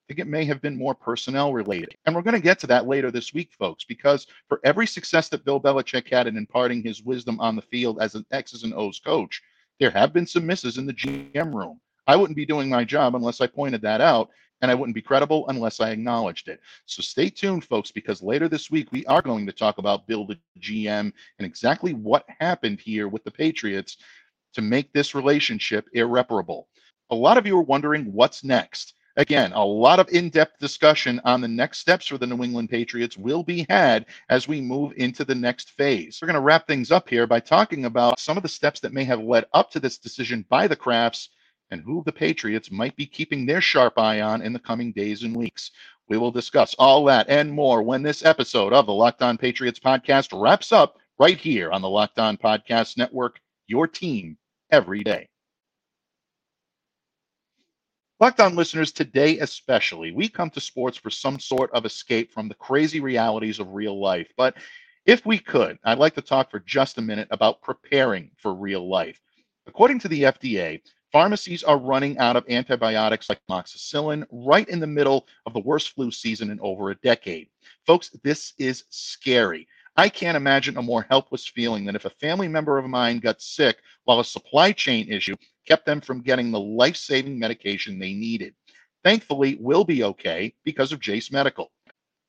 think 0.09 0.19
it 0.19 0.27
may 0.27 0.45
have 0.47 0.63
been 0.63 0.77
more 0.77 0.95
personnel 0.95 1.53
related. 1.53 1.95
And 2.07 2.17
we're 2.17 2.23
going 2.23 2.35
to 2.35 2.41
get 2.41 2.59
to 2.61 2.67
that 2.69 2.87
later 2.89 3.11
this 3.11 3.35
week, 3.35 3.53
folks, 3.59 3.85
because 3.85 4.27
for 4.49 4.61
every 4.65 4.87
success 4.87 5.29
that 5.29 5.45
Bill 5.45 5.61
Belichick 5.61 6.11
had 6.11 6.27
in 6.27 6.37
imparting 6.37 6.83
his 6.83 7.03
wisdom 7.03 7.39
on 7.39 7.55
the 7.55 7.63
field 7.63 7.99
as 8.01 8.15
an 8.15 8.25
X's 8.33 8.65
and 8.65 8.75
O's 8.75 8.99
coach, 8.99 9.41
there 9.79 9.91
have 9.91 10.13
been 10.13 10.27
some 10.27 10.47
misses 10.47 10.79
in 10.79 10.87
the 10.87 10.95
GM 10.95 11.55
room. 11.55 11.79
I 12.07 12.17
wouldn't 12.17 12.37
be 12.37 12.47
doing 12.47 12.69
my 12.71 12.85
job 12.85 13.15
unless 13.15 13.41
I 13.41 13.47
pointed 13.47 13.83
that 13.83 14.01
out. 14.01 14.31
and 14.61 14.71
I 14.71 14.75
wouldn't 14.75 14.95
be 14.95 15.03
credible 15.03 15.47
unless 15.49 15.81
I 15.81 15.91
acknowledged 15.91 16.49
it. 16.49 16.61
So 16.87 17.03
stay 17.03 17.31
tuned, 17.31 17.65
folks, 17.65 17.93
because 17.93 18.23
later 18.23 18.49
this 18.49 18.71
week 18.71 18.91
we 18.93 19.07
are 19.07 19.23
going 19.23 19.47
to 19.47 19.53
talk 19.53 19.79
about 19.79 20.07
Bill 20.07 20.27
the 20.27 20.39
GM 20.61 21.13
and 21.39 21.47
exactly 21.47 21.95
what 21.95 22.27
happened 22.41 22.81
here 22.81 23.09
with 23.09 23.25
the 23.25 23.31
Patriots 23.31 23.99
to 24.55 24.63
make 24.63 24.93
this 24.93 25.15
relationship 25.15 25.87
irreparable. 25.93 26.69
A 27.11 27.15
lot 27.15 27.39
of 27.39 27.47
you 27.47 27.57
are 27.57 27.63
wondering 27.63 28.13
what's 28.13 28.43
next. 28.45 28.95
Again, 29.19 29.51
a 29.53 29.65
lot 29.65 29.99
of 29.99 30.09
in 30.11 30.31
depth 30.31 30.61
discussion 30.61 31.21
on 31.25 31.41
the 31.41 31.49
next 31.49 31.79
steps 31.79 32.07
for 32.07 32.19
the 32.19 32.27
New 32.29 32.45
England 32.45 32.71
Patriots 32.71 33.17
will 33.17 33.43
be 33.43 33.67
had 33.69 34.07
as 34.29 34.47
we 34.47 34.61
move 34.61 34.93
into 34.97 35.25
the 35.25 35.35
next 35.35 35.73
phase. 35.73 36.21
We're 36.23 36.27
going 36.27 36.37
to 36.37 36.41
wrap 36.41 36.69
things 36.69 36.93
up 36.93 37.09
here 37.09 37.27
by 37.27 37.41
talking 37.41 37.85
about 37.85 38.21
some 38.21 38.37
of 38.37 38.45
the 38.45 38.49
steps 38.49 38.79
that 38.79 38.93
may 38.93 39.03
have 39.03 39.21
led 39.21 39.47
up 39.53 39.73
to 39.73 39.81
this 39.81 39.99
decision 39.99 40.47
by 40.49 40.69
the 40.69 40.77
Krafts 40.77 41.31
and 41.73 41.83
who 41.83 42.05
the 42.07 42.13
Patriots 42.13 42.71
might 42.71 42.95
be 42.95 43.07
keeping 43.07 43.45
their 43.45 43.61
sharp 43.61 43.99
eye 43.99 44.21
on 44.21 44.41
in 44.41 44.53
the 44.53 44.61
coming 44.61 44.93
days 44.93 45.25
and 45.25 45.35
weeks. 45.35 45.73
We 46.09 46.17
will 46.17 46.31
discuss 46.31 46.77
all 46.79 47.05
that 47.07 47.29
and 47.29 47.51
more 47.51 47.83
when 47.83 48.05
this 48.05 48.25
episode 48.25 48.73
of 48.73 48.87
the 48.87 48.95
Locked 48.95 49.23
On 49.23 49.37
Patriots 49.37 49.81
podcast 49.81 50.29
wraps 50.33 50.71
up 50.71 50.97
right 51.19 51.37
here 51.37 51.73
on 51.73 51.83
the 51.83 51.91
Locked 51.91 52.21
On 52.21 52.37
Podcast 52.37 52.97
Network, 52.97 53.41
your 53.67 53.89
team 53.89 54.39
every 54.71 55.03
day. 55.03 55.29
Locked 58.21 58.41
On 58.41 58.57
listeners, 58.57 58.91
today 58.91 59.39
especially, 59.39 60.11
we 60.11 60.29
come 60.29 60.51
to 60.51 60.61
sports 60.61 60.99
for 60.99 61.09
some 61.09 61.39
sort 61.39 61.71
of 61.73 61.87
escape 61.87 62.33
from 62.33 62.49
the 62.49 62.55
crazy 62.55 62.99
realities 62.99 63.61
of 63.61 63.73
real 63.73 64.01
life. 64.01 64.29
But 64.37 64.57
if 65.07 65.25
we 65.25 65.39
could, 65.39 65.79
I'd 65.85 65.99
like 65.99 66.15
to 66.17 66.23
talk 66.23 66.51
for 66.51 66.59
just 66.59 66.99
a 66.99 67.03
minute 67.03 67.29
about 67.31 67.63
preparing 67.63 68.31
for 68.37 68.55
real 68.55 68.89
life. 68.89 69.21
According 69.67 70.01
to 70.01 70.09
the 70.09 70.23
FDA, 70.23 70.81
Pharmacies 71.11 71.65
are 71.65 71.79
running 71.79 72.19
out 72.19 72.37
of 72.37 72.45
antibiotics 72.51 73.31
like 73.31 73.41
amoxicillin 73.49 74.27
right 74.31 74.69
in 74.69 74.79
the 74.79 74.87
middle 74.87 75.27
of 75.47 75.55
the 75.55 75.61
worst 75.61 75.93
flu 75.95 76.11
season 76.11 76.51
in 76.51 76.61
over 76.61 76.91
a 76.91 76.97
decade. 76.97 77.49
Folks, 77.87 78.11
this 78.23 78.53
is 78.59 78.85
scary. 78.91 79.67
I 79.97 80.11
can't 80.11 80.37
imagine 80.37 80.77
a 80.77 80.83
more 80.83 81.07
helpless 81.09 81.47
feeling 81.47 81.87
than 81.87 81.97
if 81.97 82.05
a 82.05 82.11
family 82.11 82.47
member 82.47 82.77
of 82.77 82.85
mine 82.85 83.21
got 83.21 83.41
sick 83.41 83.79
while 84.05 84.21
a 84.21 84.25
supply 84.25 84.71
chain 84.71 85.11
issue 85.11 85.35
kept 85.69 85.85
them 85.85 86.01
from 86.01 86.23
getting 86.23 86.51
the 86.51 86.59
life 86.59 86.97
saving 86.97 87.39
medication 87.39 87.99
they 87.99 88.15
needed. 88.15 88.55
Thankfully, 89.05 89.59
we'll 89.61 89.85
be 89.85 90.03
okay 90.03 90.55
because 90.65 90.93
of 90.93 91.01
Jase 91.01 91.31
Medical. 91.31 91.71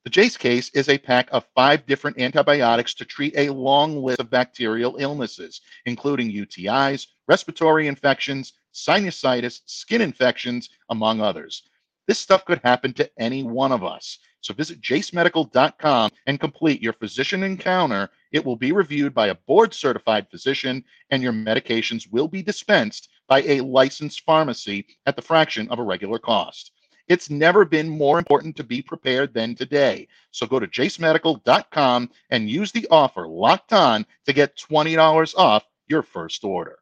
The 0.03 0.09
Jase 0.09 0.37
case 0.37 0.69
is 0.73 0.89
a 0.89 0.97
pack 0.97 1.29
of 1.31 1.45
five 1.55 1.85
different 1.85 2.19
antibiotics 2.19 2.93
to 2.95 3.05
treat 3.05 3.33
a 3.37 3.49
long 3.49 4.03
list 4.03 4.19
of 4.19 4.29
bacterial 4.29 4.97
illnesses, 4.97 5.61
including 5.85 6.31
UTIs, 6.31 7.07
respiratory 7.27 7.87
infections, 7.87 8.53
sinusitis, 8.73 9.61
skin 9.65 10.01
infections, 10.01 10.69
among 10.89 11.21
others. 11.21 11.63
This 12.07 12.19
stuff 12.19 12.43
could 12.45 12.61
happen 12.63 12.93
to 12.93 13.09
any 13.19 13.43
one 13.43 13.71
of 13.71 13.83
us. 13.83 14.19
So 14.41 14.53
visit 14.53 14.81
jasemedical.com 14.81 16.11
and 16.27 16.39
complete 16.39 16.81
your 16.81 16.93
physician 16.93 17.43
encounter. 17.43 18.09
It 18.31 18.43
will 18.43 18.55
be 18.55 18.71
reviewed 18.71 19.13
by 19.13 19.27
a 19.27 19.35
board 19.35 19.73
certified 19.73 20.27
physician, 20.29 20.83
and 21.09 21.21
your 21.21 21.33
medications 21.33 22.09
will 22.11 22.27
be 22.27 22.41
dispensed 22.41 23.09
by 23.29 23.43
a 23.43 23.61
licensed 23.61 24.25
pharmacy 24.25 24.85
at 25.05 25.15
the 25.15 25.21
fraction 25.21 25.69
of 25.69 25.79
a 25.79 25.83
regular 25.83 26.19
cost. 26.19 26.71
It's 27.07 27.29
never 27.29 27.63
been 27.63 27.89
more 27.89 28.19
important 28.19 28.55
to 28.57 28.63
be 28.63 28.81
prepared 28.81 29.33
than 29.33 29.55
today. 29.55 30.07
So 30.31 30.45
go 30.45 30.59
to 30.59 30.67
jasemedical.com 30.67 32.09
and 32.29 32.49
use 32.49 32.71
the 32.71 32.87
offer 32.91 33.27
locked 33.27 33.71
on 33.71 34.05
to 34.25 34.33
get 34.33 34.57
$20 34.57 35.33
off 35.37 35.63
your 35.87 36.03
first 36.03 36.43
order. 36.43 36.77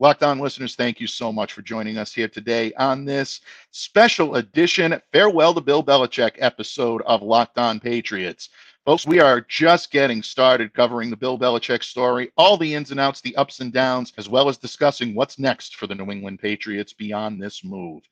Locked 0.00 0.22
On 0.22 0.38
listeners, 0.38 0.76
thank 0.76 0.98
you 0.98 1.06
so 1.06 1.30
much 1.30 1.52
for 1.52 1.60
joining 1.60 1.98
us 1.98 2.14
here 2.14 2.28
today 2.28 2.72
on 2.74 3.04
this 3.04 3.42
special 3.70 4.36
edition 4.36 4.98
Farewell 5.12 5.52
to 5.52 5.60
Bill 5.60 5.84
Belichick 5.84 6.36
episode 6.38 7.02
of 7.02 7.20
Locked 7.20 7.58
On 7.58 7.78
Patriots. 7.78 8.48
Folks, 8.86 9.06
we 9.06 9.20
are 9.20 9.42
just 9.42 9.90
getting 9.90 10.22
started 10.22 10.72
covering 10.72 11.10
the 11.10 11.16
Bill 11.16 11.38
Belichick 11.38 11.84
story, 11.84 12.32
all 12.38 12.56
the 12.56 12.74
ins 12.74 12.90
and 12.90 12.98
outs, 12.98 13.20
the 13.20 13.36
ups 13.36 13.60
and 13.60 13.70
downs, 13.70 14.14
as 14.16 14.26
well 14.26 14.48
as 14.48 14.56
discussing 14.56 15.14
what's 15.14 15.38
next 15.38 15.76
for 15.76 15.86
the 15.86 15.94
New 15.94 16.10
England 16.10 16.38
Patriots 16.38 16.94
beyond 16.94 17.42
this 17.42 17.62
move. 17.62 18.02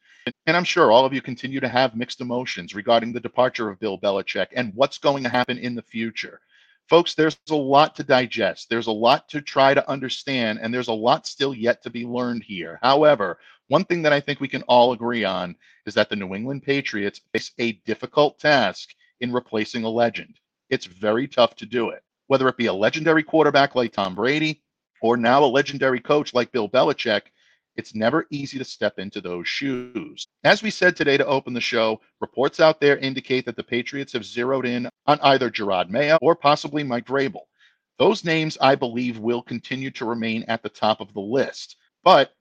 And 0.47 0.55
I'm 0.55 0.65
sure 0.65 0.91
all 0.91 1.07
of 1.07 1.15
you 1.15 1.23
continue 1.23 1.59
to 1.59 1.69
have 1.71 1.97
mixed 1.97 2.21
emotions 2.21 2.75
regarding 2.75 3.15
the 3.15 3.19
departure 3.21 3.71
of 3.71 3.81
Bill 3.81 3.99
Belichick 3.99 4.49
and 4.55 4.75
what's 4.75 4.99
going 4.99 5.23
to 5.23 5.31
happen 5.31 5.57
in 5.57 5.75
the 5.75 5.81
future. 5.81 6.39
Folks, 6.87 7.15
there's 7.15 7.39
a 7.49 7.55
lot 7.55 7.97
to 7.97 8.05
digest. 8.05 8.69
There's 8.69 8.89
a 8.89 8.93
lot 8.93 9.27
to 9.31 9.41
try 9.41 9.73
to 9.73 9.89
understand, 9.89 10.59
and 10.61 10.73
there's 10.73 10.89
a 10.89 10.93
lot 10.93 11.27
still 11.27 11.55
yet 11.55 11.83
to 11.85 11.91
be 11.91 12.05
learned 12.05 12.45
here. 12.45 12.79
However, 12.83 13.39
one 13.69 13.87
thing 13.87 14.03
that 14.03 14.13
I 14.13 14.21
think 14.21 14.39
we 14.39 14.49
can 14.49 14.63
all 14.65 14.93
agree 14.93 15.25
on 15.25 15.57
is 15.87 15.95
that 15.95 16.11
the 16.11 16.17
New 16.17 16.35
England 16.35 16.63
Patriots 16.63 17.23
face 17.33 17.53
a 17.59 17.73
difficult 17.87 18.39
task 18.39 18.91
in 19.21 19.33
replacing 19.33 19.85
a 19.85 19.89
legend 19.89 20.39
it's 20.71 20.87
very 20.87 21.29
tough 21.29 21.55
to 21.57 21.67
do 21.67 21.91
it. 21.91 22.03
Whether 22.27 22.49
it 22.49 22.57
be 22.57 22.67
a 22.67 22.73
legendary 22.73 23.23
quarterback 23.23 23.75
like 23.75 23.93
Tom 23.93 24.15
Brady 24.15 24.63
or 25.01 25.17
now 25.17 25.43
a 25.43 25.47
legendary 25.47 26.01
coach 26.01 26.35
like 26.35 26.53
Bill 26.53 26.69
Belichick, 26.69 27.23
it's 27.77 27.95
never 27.95 28.27
easy 28.31 28.59
to 28.59 28.65
step 28.65 28.99
into 28.99 29.21
those 29.21 29.47
shoes. 29.47 30.27
As 30.43 30.63
we 30.63 30.71
said 30.71 30.97
today 30.97 31.17
to 31.17 31.27
open 31.27 31.55
the 31.55 31.61
show, 31.61 32.01
reports 32.21 32.59
out 32.59 32.81
there 32.81 32.99
indicate 32.99 33.47
that 33.47 33.55
the 33.55 33.63
Patriots 33.63 34.13
have 34.13 34.25
zeroed 34.25 34.67
in 34.67 34.89
on 35.07 35.21
either 35.23 35.49
Jerod 35.49 35.89
Mayo 35.89 36.19
or 36.21 36.35
possibly 36.35 36.83
Mike 36.83 37.07
Vrabel. 37.07 37.47
Those 37.99 38.25
names, 38.25 38.59
I 38.61 38.75
believe, 38.75 39.19
will 39.19 39.43
continue 39.43 39.91
to 39.93 40.05
remain 40.05 40.43
at 40.49 40.63
the 40.63 40.69
top 40.69 41.01
of 41.01 41.13
the 41.15 41.21
list. 41.21 41.77
But 42.03 42.33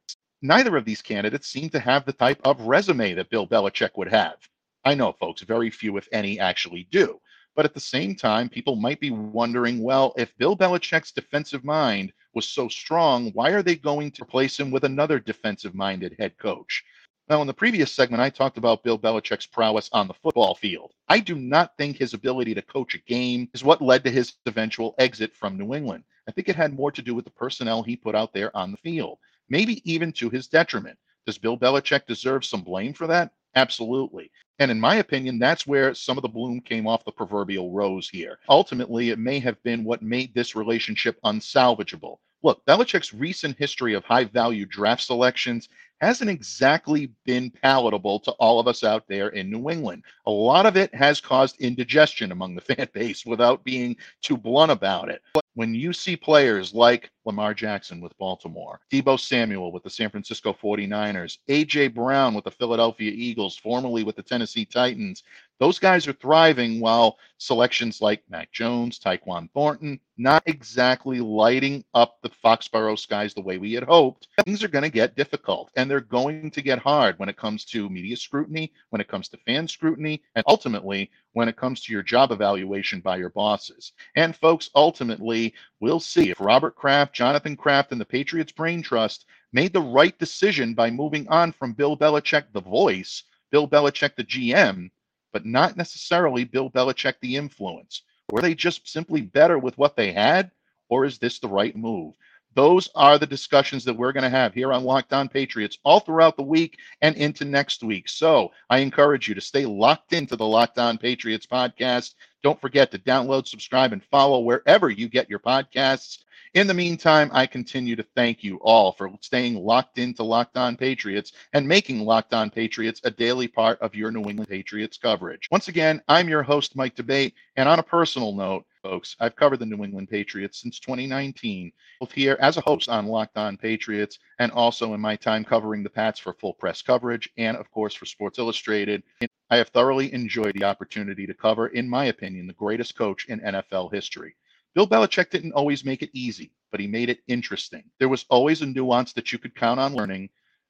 neither 0.41 0.75
of 0.75 0.85
these 0.85 1.01
candidates 1.01 1.47
seem 1.47 1.69
to 1.69 1.79
have 1.79 2.05
the 2.05 2.13
type 2.13 2.41
of 2.43 2.61
resume 2.61 3.13
that 3.13 3.29
Bill 3.29 3.47
Belichick 3.47 3.91
would 3.95 4.09
have. 4.09 4.37
I 4.85 4.95
know, 4.95 5.13
folks, 5.13 5.41
very 5.41 5.69
few, 5.69 5.97
if 5.97 6.07
any, 6.11 6.39
actually 6.39 6.87
do. 6.91 7.19
But 7.57 7.65
at 7.65 7.73
the 7.73 7.79
same 7.79 8.15
time, 8.15 8.49
people 8.49 8.75
might 8.75 8.99
be 8.99 9.09
wondering 9.09 9.81
well, 9.81 10.13
if 10.15 10.37
Bill 10.37 10.55
Belichick's 10.55 11.11
defensive 11.11 11.63
mind 11.63 12.13
was 12.35 12.47
so 12.47 12.67
strong, 12.67 13.31
why 13.31 13.49
are 13.49 13.63
they 13.63 13.75
going 13.75 14.11
to 14.11 14.23
replace 14.23 14.59
him 14.59 14.69
with 14.69 14.83
another 14.83 15.19
defensive 15.19 15.73
minded 15.73 16.15
head 16.19 16.37
coach? 16.37 16.83
Now, 17.27 17.41
in 17.41 17.47
the 17.47 17.55
previous 17.55 17.91
segment, 17.91 18.21
I 18.21 18.29
talked 18.29 18.59
about 18.59 18.83
Bill 18.83 18.99
Belichick's 18.99 19.47
prowess 19.47 19.89
on 19.91 20.07
the 20.07 20.13
football 20.13 20.53
field. 20.53 20.93
I 21.09 21.19
do 21.19 21.33
not 21.33 21.75
think 21.77 21.97
his 21.97 22.13
ability 22.13 22.53
to 22.53 22.61
coach 22.61 22.93
a 22.93 22.99
game 22.99 23.49
is 23.55 23.63
what 23.63 23.81
led 23.81 24.03
to 24.03 24.11
his 24.11 24.35
eventual 24.45 24.93
exit 24.99 25.35
from 25.35 25.57
New 25.57 25.73
England. 25.73 26.03
I 26.29 26.33
think 26.33 26.49
it 26.49 26.55
had 26.55 26.75
more 26.75 26.91
to 26.91 27.01
do 27.01 27.15
with 27.15 27.25
the 27.25 27.31
personnel 27.31 27.81
he 27.81 27.95
put 27.95 28.13
out 28.13 28.33
there 28.33 28.55
on 28.55 28.69
the 28.69 28.77
field, 28.77 29.17
maybe 29.49 29.81
even 29.91 30.11
to 30.13 30.29
his 30.29 30.47
detriment. 30.47 30.99
Does 31.25 31.39
Bill 31.39 31.57
Belichick 31.57 32.05
deserve 32.05 32.45
some 32.45 32.61
blame 32.61 32.93
for 32.93 33.07
that? 33.07 33.31
Absolutely. 33.55 34.29
And 34.59 34.71
in 34.71 34.79
my 34.79 34.95
opinion, 34.95 35.37
that's 35.39 35.67
where 35.67 35.93
some 35.93 36.17
of 36.17 36.23
the 36.23 36.29
bloom 36.29 36.61
came 36.61 36.87
off 36.87 37.05
the 37.05 37.11
proverbial 37.11 37.71
rose 37.71 38.09
here. 38.09 38.39
Ultimately, 38.49 39.11
it 39.11 39.19
may 39.19 39.39
have 39.39 39.61
been 39.63 39.83
what 39.83 40.01
made 40.01 40.33
this 40.33 40.55
relationship 40.55 41.19
unsalvageable. 41.23 42.17
Look, 42.43 42.63
Belichick's 42.65 43.13
recent 43.13 43.57
history 43.57 43.93
of 43.93 44.03
high 44.03 44.25
value 44.25 44.65
draft 44.65 45.03
selections 45.03 45.69
hasn't 46.01 46.29
exactly 46.29 47.11
been 47.25 47.49
palatable 47.49 48.19
to 48.19 48.31
all 48.33 48.59
of 48.59 48.67
us 48.67 48.83
out 48.83 49.07
there 49.07 49.29
in 49.29 49.49
New 49.49 49.69
England. 49.69 50.03
A 50.27 50.31
lot 50.31 50.65
of 50.65 50.77
it 50.77 50.93
has 50.93 51.19
caused 51.19 51.59
indigestion 51.59 52.31
among 52.31 52.55
the 52.55 52.61
fan 52.75 52.87
base 52.93 53.25
without 53.25 53.63
being 53.63 53.95
too 54.21 54.37
blunt 54.37 54.71
about 54.71 55.09
it. 55.09 55.21
But 55.33 55.43
when 55.55 55.73
you 55.73 55.93
see 55.93 56.15
players 56.15 56.73
like 56.73 57.09
Lamar 57.25 57.53
Jackson 57.55 57.99
with 57.99 58.17
Baltimore, 58.19 58.79
Deebo 58.91 59.19
Samuel 59.19 59.71
with 59.71 59.83
the 59.83 59.89
San 59.89 60.11
Francisco 60.11 60.53
49ers, 60.53 61.39
A.J. 61.47 61.89
Brown 61.89 62.35
with 62.35 62.43
the 62.43 62.51
Philadelphia 62.51 63.11
Eagles, 63.11 63.57
formerly 63.57 64.03
with 64.03 64.15
the 64.15 64.23
Tennessee 64.23 64.65
Titans, 64.65 65.23
those 65.59 65.79
guys 65.79 66.07
are 66.07 66.13
thriving 66.13 66.79
while 66.79 67.17
selections 67.39 68.01
like 68.01 68.23
Mac 68.29 68.51
Jones, 68.51 68.99
Tyquan 68.99 69.49
Thornton, 69.53 69.99
not 70.17 70.43
exactly 70.45 71.19
lighting 71.19 71.83
up 71.93 72.17
the 72.21 72.29
Foxborough 72.29 72.97
skies 72.97 73.33
the 73.33 73.41
way 73.41 73.57
we 73.57 73.73
had 73.73 73.83
hoped. 73.83 74.27
Things 74.45 74.63
are 74.63 74.67
going 74.67 74.83
to 74.83 74.89
get 74.89 75.15
difficult 75.15 75.71
and 75.75 75.89
they're 75.89 75.99
going 75.99 76.51
to 76.51 76.61
get 76.61 76.79
hard 76.79 77.17
when 77.17 77.29
it 77.29 77.37
comes 77.37 77.65
to 77.65 77.89
media 77.89 78.15
scrutiny, 78.15 78.71
when 78.89 79.01
it 79.01 79.07
comes 79.07 79.29
to 79.29 79.37
fan 79.37 79.67
scrutiny, 79.67 80.21
and 80.35 80.43
ultimately 80.47 81.09
when 81.33 81.47
it 81.47 81.57
comes 81.57 81.81
to 81.81 81.93
your 81.93 82.03
job 82.03 82.31
evaluation 82.31 82.99
by 82.99 83.17
your 83.17 83.29
bosses. 83.29 83.93
And 84.15 84.35
folks, 84.35 84.69
ultimately, 84.75 85.53
we'll 85.79 85.99
see 85.99 86.29
if 86.29 86.39
Robert 86.39 86.75
Kraft, 86.75 87.13
Jonathan 87.13 87.55
Kraft, 87.55 87.91
and 87.91 88.01
the 88.01 88.05
Patriots 88.05 88.51
Brain 88.51 88.81
Trust 88.81 89.25
made 89.53 89.73
the 89.73 89.81
right 89.81 90.17
decision 90.19 90.73
by 90.73 90.91
moving 90.91 91.27
on 91.29 91.51
from 91.51 91.73
Bill 91.73 91.97
Belichick, 91.97 92.45
the 92.53 92.61
voice, 92.61 93.23
Bill 93.49 93.67
Belichick, 93.67 94.15
the 94.15 94.23
GM 94.23 94.91
but 95.33 95.45
not 95.45 95.77
necessarily 95.77 96.43
Bill 96.43 96.69
Belichick 96.69 97.15
the 97.21 97.35
influence. 97.35 98.03
Were 98.31 98.41
they 98.41 98.55
just 98.55 98.87
simply 98.87 99.21
better 99.21 99.57
with 99.57 99.77
what 99.77 99.95
they 99.95 100.11
had, 100.11 100.51
or 100.89 101.05
is 101.05 101.17
this 101.17 101.39
the 101.39 101.47
right 101.47 101.75
move? 101.75 102.13
Those 102.57 102.89
are 102.95 103.19
the 103.19 103.27
discussions 103.27 103.85
that 103.85 103.93
we're 103.93 104.13
going 104.13 104.23
to 104.23 104.29
have 104.29 104.53
here 104.53 104.73
on 104.73 104.83
Locked 104.83 105.13
On 105.13 105.29
Patriots 105.29 105.77
all 105.83 105.99
throughout 105.99 106.37
the 106.37 106.43
week 106.43 106.79
and 107.01 107.15
into 107.15 107.45
next 107.45 107.83
week. 107.83 108.09
So 108.09 108.51
I 108.67 108.79
encourage 108.79 109.27
you 109.27 109.35
to 109.35 109.41
stay 109.41 109.67
locked 109.67 110.11
into 110.11 110.35
the 110.35 110.47
Locked 110.47 110.79
On 110.79 110.97
Patriots 110.97 111.45
podcast. 111.45 112.15
Don't 112.43 112.61
forget 112.61 112.91
to 112.91 112.99
download, 112.99 113.47
subscribe, 113.47 113.93
and 113.93 114.03
follow 114.03 114.39
wherever 114.39 114.89
you 114.89 115.09
get 115.09 115.29
your 115.29 115.39
podcasts. 115.39 116.19
In 116.53 116.65
the 116.65 116.73
meantime, 116.73 117.29
I 117.33 117.45
continue 117.45 117.95
to 117.95 118.05
thank 118.15 118.43
you 118.43 118.57
all 118.57 118.91
for 118.91 119.11
staying 119.21 119.55
locked 119.55 119.97
into 119.97 120.23
Locked 120.23 120.57
On 120.57 120.77
Patriots 120.77 121.33
and 121.53 121.67
making 121.67 121.99
Locked 121.99 122.33
On 122.33 122.49
Patriots 122.49 123.01
a 123.03 123.11
daily 123.11 123.47
part 123.47 123.79
of 123.81 123.93
your 123.93 124.11
New 124.11 124.29
England 124.29 124.49
Patriots 124.49 124.97
coverage. 124.97 125.49
Once 125.51 125.67
again, 125.67 126.01
I'm 126.07 126.29
your 126.29 126.43
host, 126.43 126.75
Mike 126.75 126.95
D'Abate, 126.95 127.33
and 127.57 127.67
on 127.67 127.79
a 127.79 127.83
personal 127.83 128.33
note, 128.33 128.65
folks, 128.81 129.15
I've 129.19 129.35
covered 129.35 129.59
the 129.59 129.65
New 129.65 129.83
England 129.83 130.09
Patriots 130.09 130.61
since 130.61 130.79
2019, 130.79 131.71
both 131.99 132.11
here 132.11 132.37
as 132.39 132.57
a 132.57 132.61
host 132.61 132.87
on 132.87 133.07
Locked 133.07 133.37
On 133.37 133.57
Patriots 133.57 134.19
and 134.39 134.51
also 134.51 134.93
in 134.93 135.01
my 135.01 135.15
time 135.15 135.43
covering 135.43 135.83
the 135.83 135.89
Pats 135.89 136.19
for 136.19 136.33
full 136.33 136.53
press 136.53 136.81
coverage 136.81 137.29
and, 137.37 137.57
of 137.57 137.69
course, 137.71 137.93
for 137.93 138.05
Sports 138.05 138.39
Illustrated. 138.39 139.03
I 139.49 139.57
have 139.57 139.69
thoroughly 139.69 140.13
enjoyed 140.13 140.55
the 140.55 140.65
opportunity 140.65 141.25
to 141.25 141.33
cover, 141.33 141.67
in 141.67 141.87
my 141.87 142.05
opinion, 142.05 142.47
the 142.47 142.53
greatest 142.53 142.97
coach 142.97 143.27
in 143.29 143.39
NFL 143.39 143.93
history. 143.93 144.35
Bill 144.75 144.87
Belichick 144.87 145.29
didn't 145.29 145.53
always 145.53 145.85
make 145.85 146.01
it 146.01 146.09
easy, 146.13 146.51
but 146.69 146.81
he 146.81 146.87
made 146.87 147.09
it 147.09 147.23
interesting. 147.27 147.83
There 147.97 148.09
was 148.09 148.25
always 148.29 148.61
a 148.61 148.65
nuance 148.65 149.13
that 149.13 149.31
you 149.31 149.39
could 149.39 149.55
count 149.55 149.79
on 149.79 149.95
learning. 149.95 150.29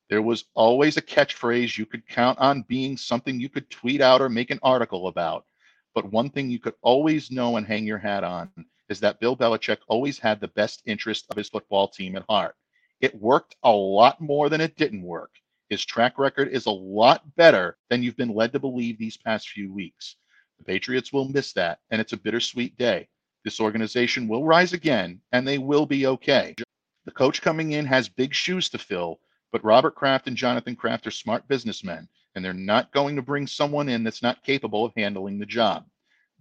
There 0.09 0.21
was 0.21 0.45
always 0.53 0.95
a 0.95 1.01
catchphrase 1.01 1.75
you 1.75 1.87
could 1.87 2.07
count 2.07 2.37
on 2.37 2.61
being 2.67 2.97
something 2.97 3.39
you 3.39 3.49
could 3.49 3.69
tweet 3.71 3.99
out 3.99 4.21
or 4.21 4.29
make 4.29 4.51
an 4.51 4.59
article 4.61 5.07
about. 5.07 5.45
But 5.95 6.11
one 6.11 6.29
thing 6.29 6.51
you 6.51 6.59
could 6.59 6.75
always 6.83 7.31
know 7.31 7.57
and 7.57 7.65
hang 7.65 7.85
your 7.87 7.97
hat 7.97 8.23
on 8.23 8.51
is 8.89 8.99
that 8.99 9.19
Bill 9.19 9.35
Belichick 9.35 9.79
always 9.87 10.19
had 10.19 10.39
the 10.39 10.49
best 10.49 10.83
interest 10.85 11.25
of 11.31 11.37
his 11.37 11.49
football 11.49 11.87
team 11.87 12.15
at 12.15 12.25
heart. 12.29 12.55
It 13.01 13.19
worked 13.19 13.55
a 13.63 13.71
lot 13.71 14.21
more 14.21 14.49
than 14.49 14.61
it 14.61 14.77
didn't 14.77 15.01
work. 15.01 15.31
His 15.69 15.85
track 15.85 16.17
record 16.17 16.47
is 16.49 16.65
a 16.65 16.71
lot 16.71 17.35
better 17.35 17.77
than 17.89 18.01
you've 18.01 18.17
been 18.17 18.33
led 18.33 18.53
to 18.53 18.59
believe 18.59 18.97
these 18.97 19.17
past 19.17 19.49
few 19.49 19.73
weeks. 19.73 20.15
The 20.57 20.63
Patriots 20.63 21.11
will 21.11 21.27
miss 21.27 21.53
that, 21.53 21.79
and 21.91 21.99
it's 21.99 22.13
a 22.13 22.17
bittersweet 22.17 22.77
day. 22.77 23.09
This 23.43 23.59
organization 23.59 24.27
will 24.27 24.43
rise 24.43 24.73
again 24.73 25.21
and 25.31 25.47
they 25.47 25.57
will 25.57 25.85
be 25.85 26.07
okay. 26.07 26.55
The 27.05 27.11
coach 27.11 27.41
coming 27.41 27.71
in 27.71 27.85
has 27.85 28.09
big 28.09 28.33
shoes 28.33 28.69
to 28.69 28.77
fill, 28.77 29.19
but 29.51 29.63
Robert 29.63 29.95
Kraft 29.95 30.27
and 30.27 30.35
Jonathan 30.35 30.75
Kraft 30.75 31.07
are 31.07 31.11
smart 31.11 31.47
businessmen, 31.47 32.09
and 32.35 32.43
they're 32.43 32.53
not 32.53 32.91
going 32.91 33.15
to 33.15 33.21
bring 33.21 33.47
someone 33.47 33.87
in 33.87 34.03
that's 34.03 34.21
not 34.21 34.43
capable 34.43 34.83
of 34.83 34.93
handling 34.97 35.39
the 35.39 35.45
job. 35.45 35.85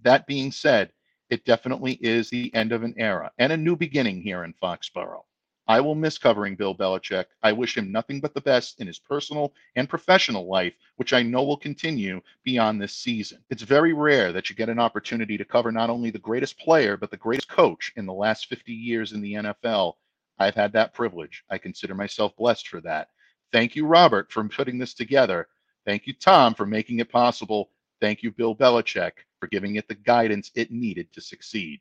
That 0.03 0.27
being 0.27 0.51
said, 0.51 0.93
it 1.31 1.45
definitely 1.45 1.95
is 1.95 2.31
the 2.31 2.53
end 2.55 2.73
of 2.73 2.83
an 2.83 2.95
era 2.97 3.31
and 3.39 3.53
a 3.53 3.57
new 3.57 3.77
beginning 3.77 4.23
here 4.23 4.45
in 4.45 4.55
Foxborough. 4.55 5.25
I 5.69 5.81
will 5.81 5.97
miss 5.97 6.17
covering 6.17 6.55
Bill 6.55 6.75
Belichick. 6.75 7.27
I 7.43 7.53
wish 7.53 7.77
him 7.77 7.91
nothing 7.91 8.21
but 8.21 8.35
the 8.35 8.41
best 8.41 8.81
in 8.81 8.87
his 8.87 9.01
personal 9.01 9.53
and 9.75 9.89
professional 9.89 10.47
life, 10.47 10.75
which 10.97 11.13
I 11.13 11.23
know 11.23 11.43
will 11.43 11.57
continue 11.57 12.21
beyond 12.45 12.81
this 12.81 12.95
season. 12.95 13.43
It's 13.51 13.63
very 13.63 13.93
rare 13.93 14.33
that 14.33 14.49
you 14.49 14.55
get 14.55 14.69
an 14.69 14.79
opportunity 14.79 15.37
to 15.37 15.45
cover 15.45 15.73
not 15.73 15.91
only 15.91 16.11
the 16.11 16.19
greatest 16.21 16.59
player, 16.59 16.97
but 16.97 17.11
the 17.11 17.17
greatest 17.17 17.49
coach 17.49 17.93
in 17.97 18.07
the 18.07 18.13
last 18.13 18.47
50 18.47 18.73
years 18.73 19.13
in 19.13 19.21
the 19.21 19.35
NFL. 19.35 19.95
I've 20.39 20.55
had 20.55 20.73
that 20.75 20.95
privilege. 20.95 21.43
I 21.51 21.59
consider 21.59 21.95
myself 21.95 22.37
blessed 22.37 22.69
for 22.69 22.81
that. 22.83 23.09
Thank 23.53 23.75
you, 23.75 23.87
Robert, 23.87 24.31
for 24.31 24.45
putting 24.49 24.79
this 24.79 24.95
together. 24.95 25.49
Thank 25.85 26.07
you, 26.07 26.13
Tom, 26.13 26.55
for 26.55 26.67
making 26.67 27.01
it 27.01 27.11
possible. 27.11 27.71
Thank 28.01 28.23
you, 28.23 28.31
Bill 28.31 28.55
Belichick, 28.55 29.13
for 29.41 29.47
giving 29.49 29.77
it 29.77 29.89
the 29.89 29.95
guidance 29.95 30.51
it 30.55 30.71
needed 30.71 31.13
to 31.13 31.21
succeed. 31.21 31.81